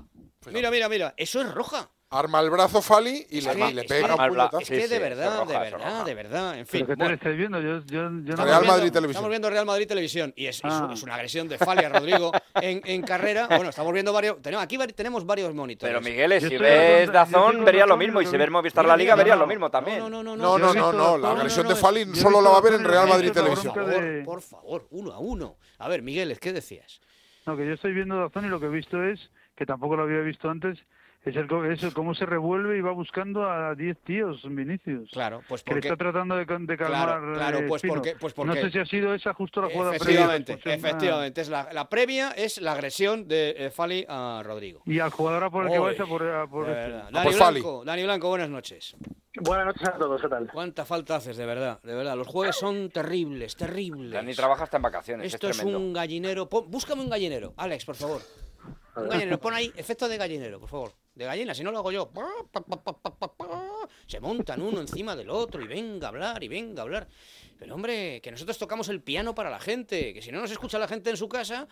[0.53, 1.90] Mira, mira, mira, eso es roja.
[2.11, 4.61] Arma el brazo Fali y le, y le pega un puñetazo.
[4.61, 6.59] Es que de verdad, de verdad, de verdad.
[6.59, 6.84] En fin.
[6.86, 7.14] ¿Pero qué bueno.
[7.14, 7.61] estáis viendo?
[7.61, 9.11] Yo, yo, yo no Real Madrid viendo- Televisión.
[9.11, 10.90] Estamos viendo Real Madrid Televisión y es, Ah.
[10.92, 13.48] es una agresión de Fali a Rodrigo en, en carrera.
[13.48, 14.40] Bueno, estamos viendo varios.
[14.40, 15.92] Tenemos, aquí tenemos varios monitores.
[15.92, 18.20] Pero Miguel, si ves Dazón, vería lo mismo.
[18.22, 19.98] Y si ves vi- Movistar La Liga, vería lo mismo también.
[19.98, 21.18] No, no, no, No, no, no, no.
[21.18, 23.74] La agresión de Fali solo la va a ver en Real Madrid Televisión.
[24.24, 25.57] por favor, uno a uno.
[25.78, 27.00] A ver, Miguel, ¿qué decías?
[27.46, 29.18] No, que yo estoy viendo Dazón y lo que he visto es,
[29.57, 30.78] que tampoco lo había visto antes,
[31.25, 35.11] es el, es el cómo se revuelve y va buscando a 10 tíos, Vinicius.
[35.11, 35.89] Claro, pues Que le porque.
[35.89, 36.77] está tratando de, calmar.
[36.77, 39.93] Claro, claro, eh, pues porque, pues No sé si ha sido esa justo la jugada
[39.93, 40.05] previa.
[40.05, 44.83] efectivamente, pues, efectivamente, es la, la previa es la agresión de eh, Fali a Rodrigo.
[44.87, 46.91] Y al jugador a por el que vais a por, a por este.
[47.11, 47.61] Dani Fali.
[47.61, 48.97] Blanco, Dani Blanco, buenas noches.
[49.41, 50.49] Buenas noches a todos, ¿qué tal?
[50.53, 51.81] ¿Cuánta falta haces, de verdad?
[51.83, 54.12] De verdad, los jueves son terribles, terribles.
[54.12, 55.33] Dani trabaja hasta en vacaciones.
[55.35, 56.49] Esto es es un gallinero.
[56.49, 58.20] Pon- búscame un gallinero, Alex, por favor.
[58.97, 60.93] Un gallinero, pon ahí efecto de gallinero, por favor.
[61.14, 62.10] De gallina, si no lo hago yo.
[64.06, 67.08] Se montan uno encima del otro y venga a hablar y venga a hablar.
[67.58, 70.78] Pero hombre, que nosotros tocamos el piano para la gente, que si no nos escucha
[70.78, 71.68] la gente en su casa,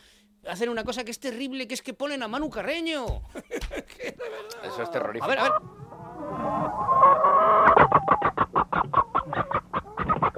[0.46, 3.22] hacen una cosa que es terrible, que es que ponen a Manu Carreño.
[4.62, 5.24] Eso es terrorífico.
[5.24, 5.52] A ver, a ver.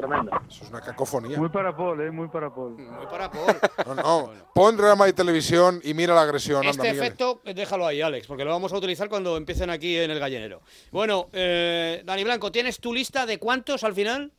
[0.06, 0.30] Tremendo.
[0.48, 1.38] Eso es una cacofonía.
[1.38, 2.10] Muy para Paul, ¿eh?
[2.10, 2.76] Muy para Paul.
[2.76, 3.56] Muy para Paul.
[3.86, 4.30] No, no.
[4.54, 6.64] Pon Real Madrid Televisión y mira la agresión.
[6.64, 10.10] Este efecto, eh, déjalo ahí, Alex, porque lo vamos a utilizar cuando empiecen aquí en
[10.10, 10.60] el gallinero.
[10.90, 14.32] Bueno, eh, Dani Blanco, ¿tienes tu lista de cuántos al final?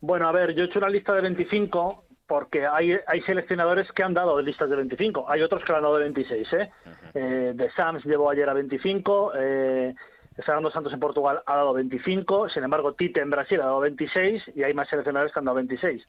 [0.00, 4.02] Bueno, a ver, yo he hecho una lista de 25 porque hay, hay seleccionadores que
[4.02, 5.26] han dado listas de 25.
[5.28, 6.70] Hay otros que lo han dado de 26, ¿eh?
[7.14, 9.32] Eh, de Sams llevó ayer a 25.
[9.36, 9.94] Eh,
[10.42, 12.48] Fernando Santos en Portugal ha dado 25.
[12.48, 14.52] Sin embargo, Tite en Brasil ha dado 26.
[14.54, 16.02] Y hay más seleccionadores que han dado 26.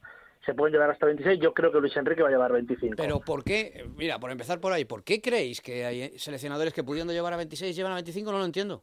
[0.44, 1.40] Se pueden llevar hasta 26.
[1.40, 2.96] Yo creo que Luis Enrique va a llevar 25.
[2.96, 3.86] Pero ¿por qué?
[3.96, 7.36] Mira, por empezar por ahí, ¿por qué creéis que hay seleccionadores que pudiendo llevar a
[7.36, 8.30] 26 llevan a 25?
[8.30, 8.82] No lo entiendo.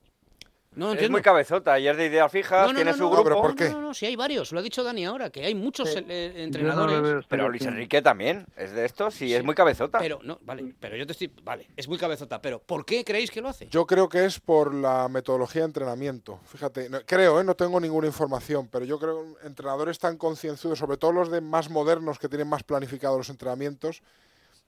[0.74, 1.12] No Es entiendo.
[1.12, 3.30] muy cabezota y es de ideas fijas, No, no, tiene no, su no, grupo.
[3.30, 5.94] no, no, no, no, sí hay varios, lo ha dicho Dani ahora, que hay muchos
[5.98, 7.26] eh, entrenadores.
[7.28, 10.00] Pero Luis Enrique también es de estos y es muy cabezota.
[10.00, 13.30] Pero no, vale, pero yo te estoy, vale, es muy cabezota, pero ¿por qué creéis
[13.32, 13.68] que lo hace?
[13.68, 16.40] Yo creo que es por la metodología de entrenamiento.
[16.46, 17.44] Fíjate, no- creo, ¿eh?
[17.44, 21.42] no tengo ninguna información, pero yo creo que entrenadores tan concienzudos, sobre todo los de
[21.42, 24.02] más modernos que tienen más planificados los entrenamientos,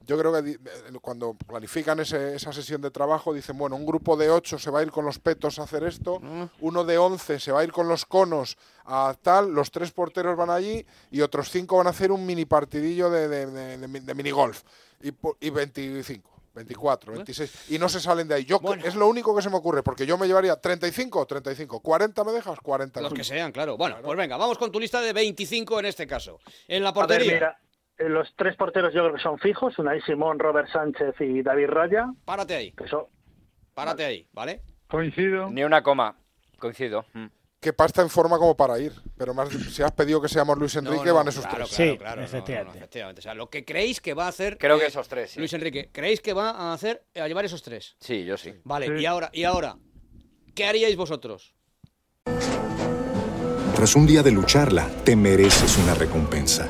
[0.06, 3.86] yo creo que di- eh, cuando planifican ese- esa sesión de trabajo dicen, bueno, un
[3.86, 6.22] grupo de 8 se va a ir con los petos a hacer esto,
[6.60, 10.36] uno de 11 se va a ir con los conos a tal, los tres porteros
[10.36, 13.88] van allí y otros cinco van a hacer un mini partidillo de, de, de, de
[13.88, 14.64] mi- de minigolf
[15.02, 16.30] y, y 25.
[16.56, 18.46] 24, 26, y no se salen de ahí.
[18.46, 22.24] Yo es lo único que se me ocurre, porque yo me llevaría 35, 35, 40
[22.24, 23.02] me dejas, 40.
[23.02, 23.76] Los que sean, claro.
[23.76, 26.40] Bueno, pues venga, vamos con tu lista de 25 en este caso.
[26.68, 27.34] En la A ver, portería.
[27.34, 27.60] mira,
[27.98, 29.78] los tres porteros yo creo que son fijos.
[29.80, 32.08] Unai Simón, Robert Sánchez y David Raya.
[32.26, 32.72] Párate ahí.
[32.72, 33.06] Que son-
[33.74, 34.62] Párate ahí, ¿vale?
[34.88, 35.50] Coincido.
[35.50, 36.16] Ni una coma.
[36.60, 37.06] Coincido.
[37.14, 37.26] Mm.
[37.60, 40.76] Que pasta en forma como para ir, pero más si has pedido que seamos Luis
[40.76, 41.78] Enrique, no, van esos claro, tres.
[41.78, 43.20] claro, claro, no, no, no, efectivamente.
[43.20, 44.58] O sea, lo que creéis que va a hacer.
[44.58, 45.40] Creo que eh, esos tres, sí.
[45.40, 47.96] Luis Enrique, ¿creéis que va a hacer, a llevar esos tres?
[48.02, 48.54] Sí, yo sí.
[48.66, 49.78] Vale, y ahora, y ahora,
[50.54, 51.56] ¿qué haríais vosotros?
[53.76, 56.70] Tras un día de lucharla, te mereces una recompensa,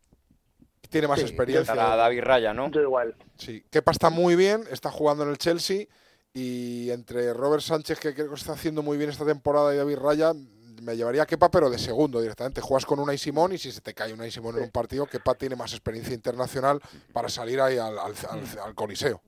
[0.91, 1.73] Tiene más Sí, experiencia.
[1.73, 2.69] estará David Raya, ¿no?
[2.69, 3.15] Yo igual.
[3.37, 5.85] Sí, Kepa está muy bien, está jugando en el Chelsea
[6.33, 9.97] y entre Robert Sánchez, que creo que está haciendo muy bien esta temporada, y David
[9.97, 10.33] Raya,
[10.81, 12.59] me llevaría a Kepa, pero de segundo directamente.
[12.59, 15.33] Juegas con Unai Simón y si se te cae Unai Simón en un partido, Kepa
[15.35, 16.79] tiene más experiencia internacional
[17.13, 19.21] para salir ahí al, al, al- al Coliseo.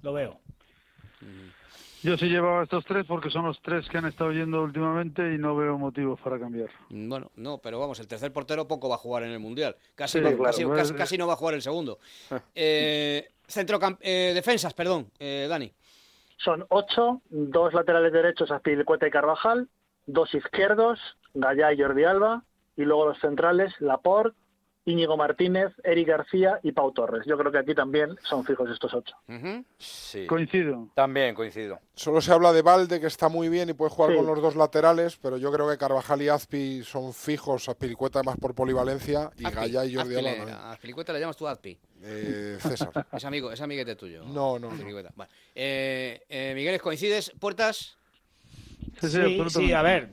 [0.00, 0.40] Lo veo.
[2.02, 5.38] Yo sí llevaba estos tres porque son los tres que han estado yendo últimamente y
[5.38, 6.68] no veo motivos para cambiar.
[6.90, 9.76] Bueno, no, pero vamos, el tercer portero poco va a jugar en el Mundial.
[9.94, 10.42] Casi, Sí, va- claro.
[10.44, 11.98] casi, Pues, casi- casi no va a jugar el segundo.
[12.54, 15.72] Eh, centrocamp- eh, defensas, perdón, eh, Dani.
[16.38, 19.68] Son ocho, dos laterales derechos, Azpilicueta y Carvajal,
[20.06, 20.98] dos izquierdos,
[21.34, 22.42] Gallá y Jordi Alba,
[22.76, 24.36] y luego los centrales, Laporte,
[24.84, 27.22] Íñigo Martínez, Eric García y Pau Torres.
[27.24, 29.14] Yo creo que aquí también son fijos estos ocho.
[29.78, 30.26] Sí.
[30.26, 30.88] Coincido.
[30.94, 31.78] También coincido.
[31.94, 34.16] Solo se habla de Valde, que está muy bien y puede jugar Sí.
[34.16, 38.36] con los dos laterales, pero yo creo que Carvajal y Azpi son fijos, Azpilicueta más
[38.38, 40.36] por polivalencia y Azpi, Gallá y Jordi Azpi Alba.
[40.38, 40.58] también.
[40.58, 41.78] a Azpilicueta le llamas tú Azpi.
[42.02, 42.90] Eh, César.
[43.12, 44.24] Es amigo, es amiguete tuyo.
[44.24, 44.84] No, no, no.
[45.14, 45.30] Vale.
[45.54, 47.30] Eh, eh, Miguel, ¿coincides?
[47.38, 47.96] ¿Puertas?
[49.00, 49.08] Sí,
[49.48, 50.10] sí, a ver,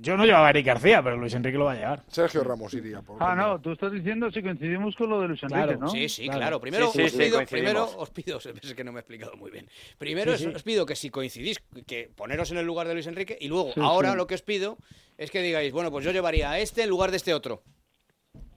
[0.00, 2.04] Yo no llevaba a Eric García, pero Luis Enrique lo va a llevar.
[2.08, 3.02] Sergio Ramos iría.
[3.02, 5.78] Por Ah, no, tú estás diciendo si coincidimos con lo de Luis Enrique, Claro.
[5.80, 5.88] ¿no?
[5.88, 6.38] Sí, sí, claro.
[6.40, 6.60] Claro.
[6.60, 9.50] Primero, Sí, sí, os, pido, primero os pido, es que no me he explicado muy
[9.50, 9.68] bien.
[9.98, 10.56] Primero Sí, es- sí.
[10.56, 13.72] os pido que si coincidís, que poneros en el lugar de Luis Enrique y luego,
[13.74, 14.16] Sí, ahora sí.
[14.16, 14.78] lo que os pido
[15.18, 17.62] es que digáis, bueno, pues yo llevaría a este en lugar de este otro.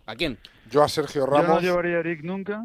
[0.06, 0.38] ¿A quién?
[0.70, 1.62] Yo a Sergio Yo no Ramos.
[1.64, 2.64] llevaría a Eric nunca.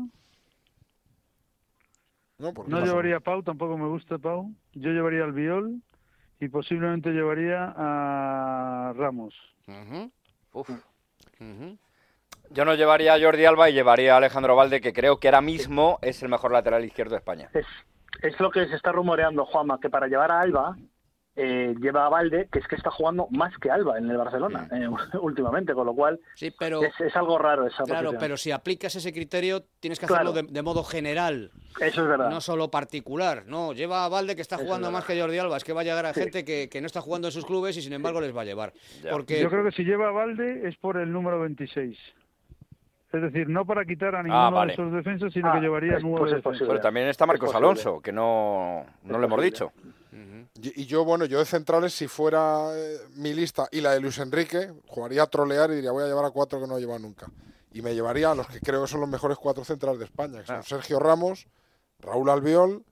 [2.38, 4.52] No, ¿por qué No llevaría a Pau, tampoco me gusta Pau.
[4.74, 5.82] Yo llevaría al Viol
[6.40, 9.34] y posiblemente llevaría a Ramos.
[10.52, 10.70] Uf.
[12.50, 15.40] Yo no llevaría a Jordi Alba y llevaría a Alejandro Valde, que creo que ahora
[15.40, 17.50] mismo es el mejor lateral izquierdo de España.
[17.52, 17.66] Es,
[18.22, 20.76] es lo que se está rumoreando, Juanma, que para llevar a Alba
[21.40, 24.66] eh, lleva a Valde, que es que está jugando más que Alba en el Barcelona
[24.72, 24.88] eh,
[25.22, 26.82] últimamente, con lo cual Sí, pero...
[26.82, 28.20] es, es algo raro esa Claro, posición.
[28.20, 30.30] pero si aplicas ese criterio, tienes que Claro.
[30.30, 32.28] hacerlo de, de modo general, Eso es verdad.
[32.30, 33.44] no solo particular.
[33.46, 35.56] No, lleva a Valde que está Eso jugando más que Jordi Alba.
[35.56, 36.20] Es que va a llegar a Sí.
[36.22, 38.44] gente que, que no está jugando en sus clubes y sin embargo les va a
[38.44, 38.72] llevar.
[39.08, 41.96] Porque Yo creo que si lleva a Valde es por el número 26.
[43.10, 44.74] Es decir, no para quitar a ninguno Ah, vale.
[44.76, 46.58] de esos defensas, sino Ah, que llevaría pues- nueve pues.
[46.58, 47.54] Pero también está Marcos.
[47.54, 49.72] Alonso, que no, no lo hemos dicho.
[50.60, 54.18] Y, yo, bueno, yo de centrales, si fuera eh, mi lista y la de Luis
[54.18, 56.98] Enrique, jugaría a trolear y diría, voy a llevar a cuatro que no he llevado
[56.98, 57.30] nunca.
[57.72, 60.40] Y me llevaría a los que creo que son los mejores cuatro centrales de España,
[60.40, 60.62] que son Ah.
[60.62, 61.46] Sergio Ramos,
[62.00, 62.82] Raúl Albiol,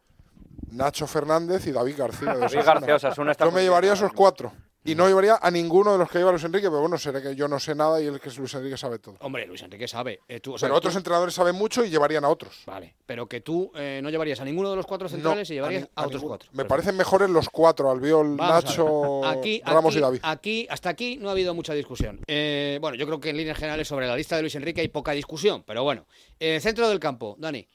[0.71, 2.35] Nacho Fernández y David García.
[2.35, 2.57] de David.
[2.65, 4.53] García, Osasuna está Yo me llevaría esos cuatro.
[4.87, 7.35] Y no llevaría a ninguno de los que lleva Luis Enrique, pero bueno, será que
[7.35, 9.17] yo no sé nada y el que es Luis Enrique sabe todo.
[9.21, 10.21] Hombre, Luis Enrique sabe.
[10.29, 12.63] eh, tú- o sea, Pero otros tú- entrenadores saben mucho y llevarían a otros.
[12.67, 15.57] Vale, pero que tú eh, no llevarías a ninguno de los cuatro centrales No, y
[15.57, 16.49] llevarías a, otros cuatro.
[16.53, 18.65] Me parecen mejores los cuatro, Albiol, Vamos.
[18.65, 20.21] Nacho, Aquí, Ramos aquí- y David.
[20.23, 22.21] Aquí, hasta aquí no ha habido mucha discusión.
[22.27, 24.89] Eh, bueno, yo creo que en líneas generales sobre la lista de Luis Enrique hay
[24.89, 26.07] poca discusión, pero bueno.
[26.39, 27.67] Eh, centro del campo, Dani.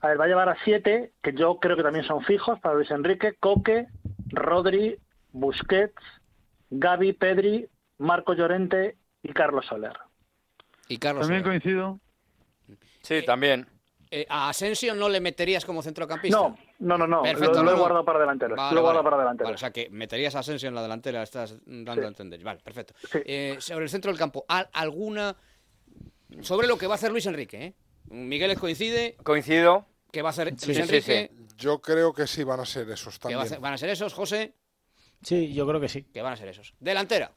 [0.00, 2.74] A ver, va a llevar a siete, que yo creo que también son fijos para
[2.74, 3.86] Luis Enrique, Coque,
[4.30, 4.96] Rodri,
[5.32, 5.94] Busquets,
[6.70, 9.96] Gaby, Pedri, Marco Llorente y Carlos Soler.
[10.88, 11.60] Y Carlos También Soler.
[11.62, 12.00] coincido.
[13.02, 13.66] Sí, también.
[14.10, 16.36] Eh, ¿A Asensio no le meterías como centrocampista?
[16.38, 17.80] No, no, no, no, Perfecto, lo, lo he no.
[17.80, 18.56] guardado para delanteros.
[18.56, 18.82] Vale, lo he vale.
[18.82, 19.48] guardado para delanteros.
[19.48, 22.00] Vale, o sea que meterías a Asensio en la delantera, estás dando Sí.
[22.00, 22.42] a entender.
[22.42, 22.94] Vale, perfecto.
[23.24, 25.36] Eh, sobre el centro del campo, ¿al- ¿alguna.
[26.40, 27.74] Sobre lo que va a hacer Luis Enrique, ¿eh?
[28.10, 29.84] Miguel coincide Coincido.
[30.10, 31.30] que va a hacer Sí, Luis sí, Enrique.
[31.58, 33.48] Yo creo que sí van a ser esos que va a también.
[33.48, 34.54] ser- van a ser esos, José,
[35.22, 36.04] Sí, yo creo que sí.
[36.04, 36.74] que van a ser esos.
[36.80, 37.30] Delantera.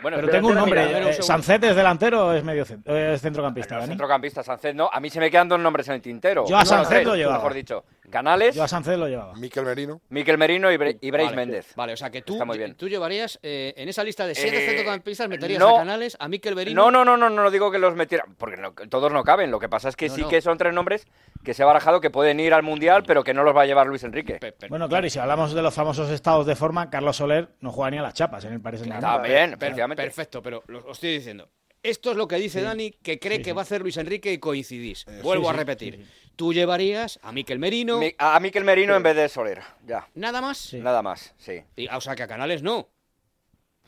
[0.00, 1.10] Bueno, Pero tengo un nombre.
[1.10, 3.90] eh, ¿Sancet es delantero o es medio cent- eh, es centrocampista, Los Dani?
[3.90, 4.88] centrocampistas, Sánchez no.
[4.90, 6.46] A mí se me quedan dos nombres en el tintero.
[6.48, 7.36] Yo a tres, lo llevaba.
[7.38, 7.84] Mejor dicho.
[8.10, 9.34] Canales, Yo a Sánchez lo llevaba.
[9.34, 10.00] Miquel Merino.
[10.08, 11.72] Miquel Merino y, Bre- y Brais Vale, Méndez.
[11.76, 12.74] Vale, o sea que tú, Está muy bien.
[12.74, 15.76] tú llevarías eh, en esa lista de siete Eh, centrocampistas, meterías no.
[15.76, 16.90] a Canales, a Miquel Berino.
[16.90, 19.50] No, no, no, no, no digo que los metiera, porque no- todos no caben.
[19.50, 20.28] Lo que pasa es que No, sí no.
[20.28, 21.06] que son tres nombres
[21.44, 23.66] que se ha barajado que pueden ir al Mundial, pero que no los va a
[23.66, 24.38] llevar Luis Enrique.
[24.68, 27.90] Bueno, claro, y si hablamos de los famosos estados de forma, Carlos Soler no juega
[27.90, 29.14] ni a las chapas en el Paris Saint-Germain.
[29.14, 30.02] También, Per- efectivamente.
[30.02, 31.48] Perfecto, pero lo os estoy diciendo.
[31.88, 32.64] Esto es lo que dice Sí.
[32.64, 33.54] Dani, que cree Sí, que sí.
[33.54, 35.04] va a hacer Luis Enrique y coincidís.
[35.22, 36.06] Vuelvo sí, a sí, repetir.
[36.34, 37.98] Tú llevarías a Miquel Merino.
[37.98, 40.08] Mi- a Miquel Merino en vez de Soler, ya.
[40.14, 40.74] ¿Nada más?
[40.74, 41.62] Nada más, sí.
[41.76, 42.88] Y- o sea que a Canales no.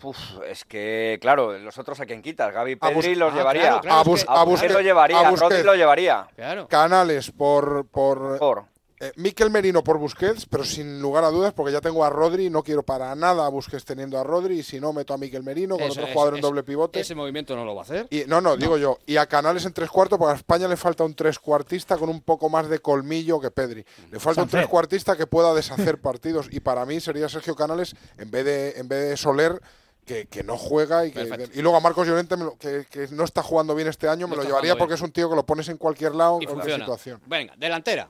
[0.01, 2.53] Uf, es que, claro, los otros a quien quitas.
[2.55, 3.79] Gaby Pedri los llevaría.
[3.79, 5.65] a, lo llevaría, a a Rodri Busquets.
[5.65, 6.29] lo llevaría.
[6.37, 6.69] Claro.
[6.69, 8.67] Canales por por Por.
[9.01, 12.51] Eh, Miquel Merino por Busquets, pero sin lugar a dudas, porque ya tengo a Rodri,
[12.51, 15.43] no quiero para nada a Busquets teniendo a Rodri, y si no meto a Miquel
[15.45, 17.01] Merino con Eso, otro eso, jugador en doble pivote.
[17.01, 18.07] Ese movimiento no lo va a hacer.
[18.11, 18.99] Y, no, no, digo yo.
[19.07, 22.09] Y a Canales en tres cuartos, porque a España le falta un tres cuartista con
[22.09, 23.85] un poco más de colmillo que Pedri.
[24.11, 26.49] Le falta un tres cuartista que pueda deshacer partidos.
[26.51, 29.61] Y para mí sería Sergio Canales en vez de, en vez de Soler.
[30.05, 33.09] Que, que no juega y que y luego a Marcos Llorente me lo- que, que
[33.11, 35.37] no está jugando bien este año me No lo llevaría porque es un tío que
[35.37, 36.85] lo pones en cualquier lado Y en la funciona.
[36.87, 38.09] situación Venga, delantera.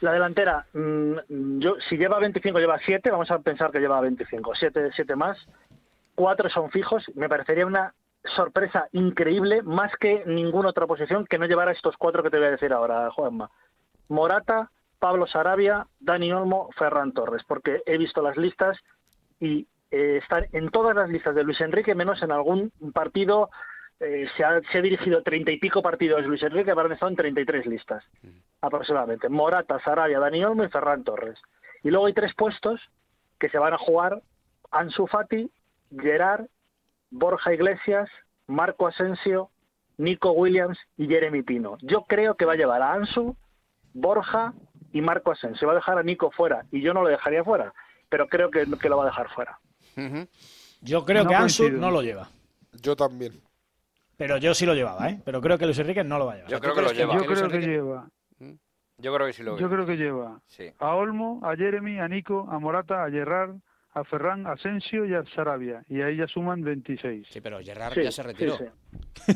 [0.00, 4.54] La delantera, mm, yo si lleva 25 lleva 7, vamos a pensar que lleva 25,
[4.54, 5.38] 7, 7 más,
[6.14, 11.46] 4 son fijos, me parecería una sorpresa increíble, más que ninguna otra posición que no
[11.46, 13.50] llevara estos cuatro que te voy a decir ahora, Juanma.
[14.08, 18.78] Morata, Pablo Sarabia, Dani Olmo, Ferran Torres, porque he visto las listas
[19.40, 23.50] y eh, están en todas las listas de Luis Enrique, menos en algún partido.
[24.00, 27.16] Eh, se, ha, se ha dirigido treinta y pico partidos Luis Enrique, habrán estado en
[27.16, 28.04] 33 listas
[28.60, 29.28] aproximadamente.
[29.28, 31.38] Morata, Sarabia, Dani Olmo y Ferran Torres.
[31.82, 32.80] Y luego hay tres puestos
[33.38, 34.22] que se van a jugar
[34.70, 35.50] Ansu Fati,
[36.00, 36.46] Gerard,
[37.10, 38.08] Borja Iglesias,
[38.46, 39.50] Marco Asensio,
[39.98, 41.76] Nico Williams y Jeremy Pino.
[41.82, 43.36] Yo creo que va a llevar a Ansu,
[43.92, 44.54] Borja
[44.92, 45.66] y Marco Asensio.
[45.68, 47.72] Va a dejar a Nico fuera y yo no lo dejaría fuera,
[48.08, 49.58] pero creo que, que lo va a dejar fuera.
[50.80, 51.80] Yo creo No que Ansu coincido.
[51.80, 52.28] no lo lleva.
[52.82, 53.32] yo también
[54.16, 55.20] Pero yo sí lo llevaba, ¿eh?
[55.24, 56.50] Pero creo que Luis Enrique no lo va a llevar.
[56.50, 57.14] Yo ¿tú creo que lo lleva.
[57.14, 58.08] Yo creo que lleva.
[58.98, 60.70] Yo creo que sí lo Yo creo que lleva Sí.
[60.78, 63.56] a Olmo, a Jeremy, a Nico, a Morata, a Gerrard,
[63.92, 65.82] a Ferran, a Asensio y a Sarabia.
[65.88, 67.26] Y ahí ya suman 26.
[67.28, 68.56] Sí, pero Gerard Sí, ya se retiró.
[68.56, 68.64] sí,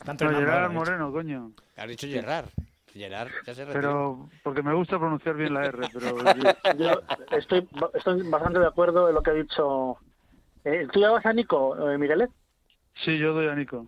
[0.00, 0.30] Está No,
[0.64, 0.72] hecho.
[0.72, 1.52] Moreno, coño.
[1.76, 2.46] Has dicho Gerard.
[2.92, 3.72] Gerard ya se retiró.
[3.80, 6.16] Pero porque me gusta pronunciar bien la R, pero
[6.78, 7.00] Yo
[7.32, 9.98] estoy, estoy bastante de acuerdo en lo que ha dicho.
[10.64, 12.30] Eh, ¿Tú llevas a Nico, eh, Miguelet?
[12.96, 13.86] Sí, yo doy a Nico.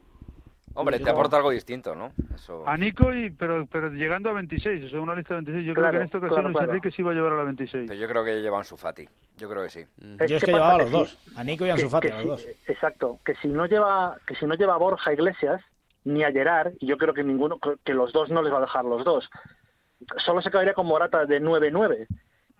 [0.75, 2.13] Hombre, te aporta algo distinto, ¿no?
[2.35, 2.63] Eso...
[2.69, 5.67] A Nico, y, pero, pero llegando a 26, o sea, una lista de 26.
[5.67, 6.73] Yo creo que en esta ocasión claro, Luis claro.
[6.73, 7.85] Enrique sí va a llevar a la 26.
[7.89, 9.09] Pero yo creo que llevan su Fati.
[9.39, 9.85] Yo creo que sí.
[9.97, 12.23] Yo es que ¿qué llevaba a los dos, a Nico y a Fati, que a
[12.23, 12.57] los sí- dos.
[12.69, 15.61] Exacto, que si no lleva que si no lleva a Borja Iglesias
[16.05, 18.63] ni a Gerard, y yo creo que ninguno que los dos no les va a
[18.63, 19.29] dejar los dos.
[20.19, 22.07] Solo se quedaría con Morata de 9-9.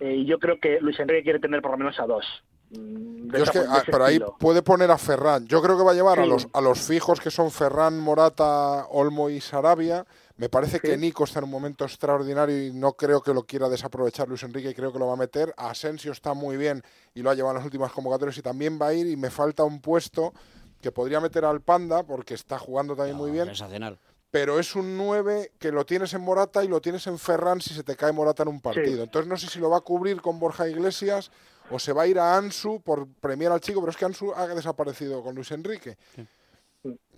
[0.01, 2.25] Eh, y yo creo que Luis Enrique quiere tener por lo menos a dos.
[2.71, 5.47] Mm, de Yo es esa- que, de ah, pero ahí puede poner a Ferran.
[5.47, 8.87] Yo creo que va a llevar a los a los fijos que son Ferran, Morata,
[8.91, 10.05] Olmo y Sarabia.
[10.37, 13.69] Me parece que Nico está en un momento extraordinario y no creo que lo quiera
[13.69, 14.75] desaprovechar Luis Enrique.
[14.75, 15.53] Creo que lo va a meter.
[15.57, 16.83] Asensio está muy bien
[17.14, 19.07] y lo ha llevado en las últimas convocatorias y también va a ir.
[19.09, 20.33] Y me falta un puesto
[20.81, 23.47] que podría meter al Panda porque está jugando también muy bien.
[23.47, 23.99] Sensacional.
[24.31, 27.73] Pero es un 9 que lo tienes en Morata y lo tienes en Ferran si
[27.75, 29.03] se te cae Morata en un partido.
[29.03, 31.31] Entonces no sé si lo va a cubrir con Borja Iglesias
[31.71, 34.33] o se va a ir a Ansu por premiar al chico, pero es que Ansu
[34.35, 35.97] ha desaparecido con Luis Enrique.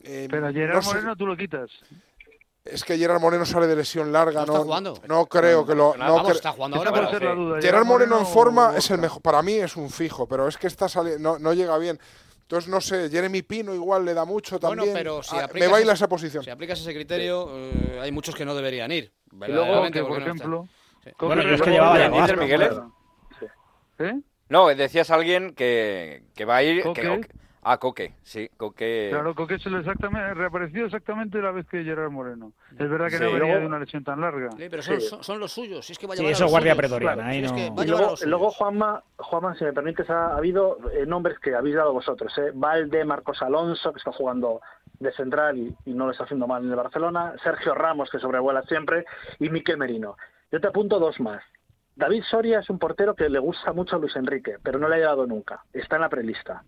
[0.02, 1.70] Eh, Pero a no Gerard sé- Moreno tú lo quitas.
[2.64, 4.94] es que Gerard Moreno sale de lesión larga, No no, está jugando.
[5.08, 5.94] no creo que lo.
[5.96, 6.92] No Vamos, cre- está jugando ahora.
[6.92, 7.60] pero- la duda.
[7.60, 9.20] Gerard Moreno en forma es el mejor.
[9.22, 11.98] Para mí es un fijo, pero es que está sali- no, no llega bien.
[12.42, 14.94] Entonces no sé, Jeremy Pino igual le da mucho Bueno, también.
[14.94, 16.42] pero si Ah, aplicas me baila ese- esa posición.
[16.42, 19.12] Si aplicas ese criterio, eh, hay muchos que no deberían ir.
[19.32, 20.68] Y luego, que, por no ejemplo...
[21.04, 21.10] Sí.
[21.20, 22.42] Bueno, yo es que llevaba ya ¿Dices, Vasco.
[22.42, 22.82] Miguel?
[24.00, 24.20] ¿Eh?
[24.50, 26.82] No, decías a alguien que, que va a ir...
[26.82, 27.00] Coque.
[27.02, 27.20] Que,
[27.62, 29.08] ah, Coque, sí, Coque...
[29.10, 32.52] Claro, Coque se lo exactamente, reapareció exactamente la vez que Gerard Moreno.
[32.72, 33.22] Es verdad que Sí.
[33.22, 34.50] no venía Luego- de una lesión tan larga.
[34.50, 35.06] Sí, pero son, Sí.
[35.08, 35.86] son, son los suyos.
[35.86, 37.52] Si es que va a Sí, llevar a eso los guardia pretoriana, ahí Si es
[37.52, 41.38] que a a luego, luego Juanma, Juanma, si me permites, ha, ha habido eh, nombres
[41.38, 42.36] que habéis dado vosotros.
[42.38, 42.50] ¿eh?
[42.52, 44.60] Valde, Marcos Alonso, que está jugando
[44.98, 47.34] de central y, y no lo está haciendo mal en el Barcelona.
[47.42, 49.04] Sergio Ramos, que sobrevuela siempre.
[49.38, 50.16] Y Miquel Merino.
[50.50, 51.40] Yo te apunto dos más.
[51.96, 54.96] David Soria es un portero que le gusta mucho a Luis Enrique, pero no le
[54.96, 55.64] ha llegado nunca.
[55.72, 56.62] Está en la prelista.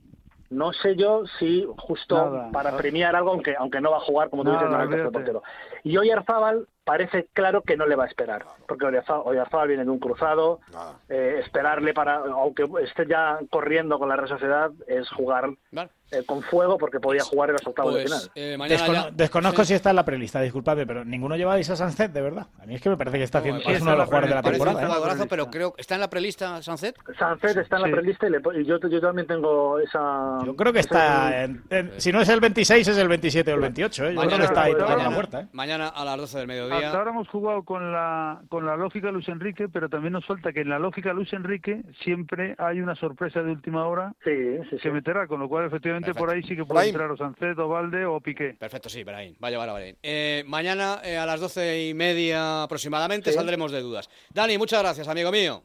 [0.50, 2.50] No sé yo si justo Nada.
[2.52, 5.42] para premiar algo, aunque aunque no va a jugar, como tú Nada, dices, no portero.
[5.82, 9.90] Y Oyarzábal parece claro que no le va a esperar, porque Oyarzábal, Oyarzábal viene de
[9.90, 10.60] un cruzado,
[11.08, 15.90] eh, esperarle para, aunque esté ya corriendo con la Real Sociedad, es jugar Vale.
[16.10, 18.30] eh, con fuego porque podía jugar en los octavos de Pues final.
[18.34, 19.68] eh, mañana Descono- ya- desconozco Sí.
[19.68, 22.46] si está en la prelista, disculpadme, pero ninguno lleva a Isa de verdad.
[22.60, 23.98] A mí es que me parece que está No, haciendo, me es uno de los
[24.00, 24.82] la jugadores de la Parece un temporada.
[24.82, 24.94] ¿eh?
[24.98, 26.96] jugadorazo, pero creo está en la prelista, Sancet.
[27.18, 27.94] Sánchez está en la Sí.
[27.94, 30.38] prelista y, le- y yo, yo también tengo esa...
[30.44, 33.54] Yo creo que está, en- en- si no es el 26, es el 27 o
[33.54, 34.04] el 28.
[34.06, 34.14] ¿eh?
[34.14, 35.40] Yo creo que está ahí tocando la puerta.
[35.42, 35.46] ¿eh?
[35.52, 36.46] mañana a las 12 del
[36.76, 40.52] Hasta ahora hemos jugado con la, con la lógica Luis Enrique, pero también nos falta
[40.52, 44.30] que en la lógica Luis Enrique siempre hay una sorpresa de última hora Sí,
[44.70, 44.76] sí, sí.
[44.78, 46.94] que meterá, con lo cual efectivamente por ahí sí que puede Brahim.
[46.94, 48.54] entrar o Sancet, o Valde o Piqué.
[48.58, 49.36] Perfecto, sí, Brain.
[49.42, 49.96] Va a llevar a Brain.
[50.02, 53.36] Eh, mañana eh, a las doce y media aproximadamente Sí.
[53.36, 54.08] saldremos de dudas.
[54.32, 55.62] Dani, muchas gracias, amigo mío.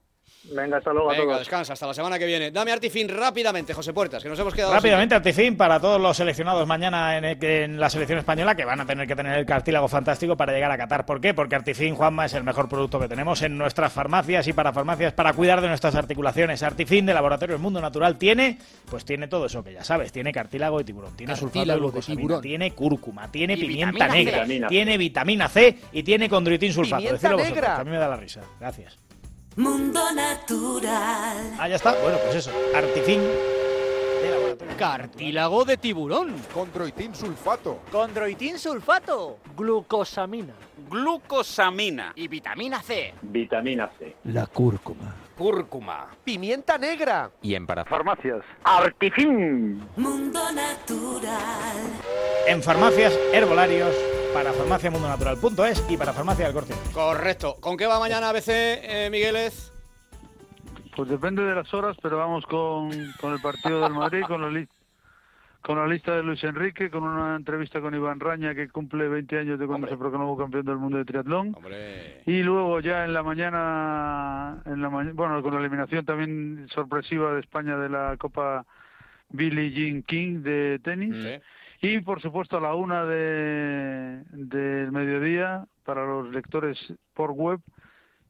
[0.50, 1.40] Venga, hasta luego a Venga, todos.
[1.40, 1.74] descansa.
[1.74, 2.52] Hasta la semana que viene.
[2.52, 4.74] Dame Artifin rápidamente, José Puertas, que nos hemos quedado.
[4.74, 8.80] Rápidamente, Artifin, para todos los seleccionados mañana en, el- en la selección española, que van
[8.80, 11.06] a tener que tener el cartílago fantástico para llegar a Qatar.
[11.06, 11.34] ¿Por qué?
[11.34, 15.12] Porque Artifin, Juanma, es el mejor producto que tenemos en nuestras farmacias y para farmacias
[15.12, 16.64] para cuidar de nuestras articulaciones.
[16.64, 18.58] Artifin de Laboratorio El Mundo Natural tiene,
[18.90, 20.14] pues tiene todo eso que ya sabes.
[20.14, 24.62] Tiene cartílago de tiburón, tiene sulfato de glucosamina, tiene cúrcuma, tiene Y pimienta negra, C.
[24.70, 27.02] tiene vitamina C y tiene condroitin sulfato.
[27.04, 28.42] Pimienta Decidlo vosotros, a mí me da la risa.
[28.62, 28.98] Gracias.
[29.58, 31.56] Mundo Natural.
[31.58, 32.00] Ah, ya está.
[32.04, 32.52] Bueno, pues eso.
[32.76, 34.78] Artifin de Laboratorio.
[34.78, 36.36] Cartílago de tiburón.
[36.54, 37.80] Condroitin sulfato.
[37.92, 39.40] Condroitin sulfato.
[39.56, 40.54] Glucosamina.
[40.88, 42.14] Glucosamina.
[42.16, 43.16] Y vitamina C.
[43.24, 44.16] Vitamina C.
[44.26, 45.16] La cúrcuma.
[45.36, 46.12] Cúrcuma.
[46.24, 47.32] Pimienta negra.
[47.42, 48.44] Y en para Farmacias.
[48.64, 49.84] Artifin.
[49.96, 51.78] Mundo Natural.
[52.46, 53.96] En farmacias, herbolarios,
[54.38, 56.76] para farmaciamundonatural.es y para farmacia del corte.
[56.94, 57.56] Correcto.
[57.60, 59.74] ¿Con qué va mañana ABC, eh, Migueles?
[60.96, 64.50] Pues depende de las horas, pero vamos con, con el partido del Madrid, con la,
[64.52, 64.68] li-
[65.62, 69.40] con la lista de Luis Enrique, con una entrevista con Iván Raña, que cumple 20
[69.40, 71.56] años de cuando se proclamó campeón del mundo de triatlón.
[71.56, 72.22] Hombre.
[72.28, 77.34] Y luego ya en la mañana, en la mañana, bueno, con la eliminación también sorpresiva
[77.34, 78.66] de España de la Copa
[79.30, 81.16] Billie Jean King de tenis.
[81.16, 81.42] Sí.
[81.82, 86.78] Y por supuesto a la una de, del mediodía para los lectores
[87.14, 87.60] por web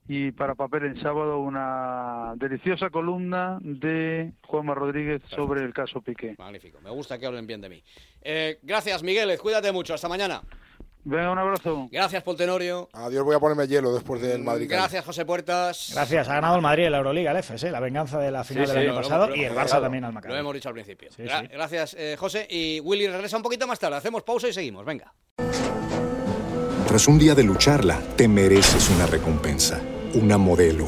[0.07, 6.35] y para papel en sábado una deliciosa columna de Juanma Rodríguez sobre el caso Piqué.
[6.37, 6.79] Magnífico.
[6.81, 7.83] Me gusta que hablen bien de mí.
[8.21, 9.39] Eh, gracias, Migueles.
[9.39, 9.93] Cuídate mucho.
[9.93, 10.41] Hasta mañana.
[11.09, 11.87] Venga, un abrazo.
[11.89, 12.89] Gracias, Poltenorio.
[12.91, 14.67] Adiós, voy a ponerme hielo después del Madrid.
[14.69, 15.91] Gracias, José Puertas.
[15.93, 18.67] Gracias, ha ganado el Madrid en la Euroliga, el FS, la venganza de la final
[18.67, 20.33] Sí, del sí, año pasado hemos- y el Barça también al Maccabi.
[20.33, 21.09] Lo hemos dicho al principio.
[21.15, 21.47] Sí, Gra- sí.
[21.47, 22.45] Gracias, eh, José.
[22.49, 23.95] Y Willy regresa un poquito más tarde.
[23.95, 24.83] Hacemos pausa y seguimos.
[24.85, 25.13] Venga.
[26.87, 29.79] Tras un día de lucharla, te mereces una recompensa,
[30.13, 30.87] una modelo,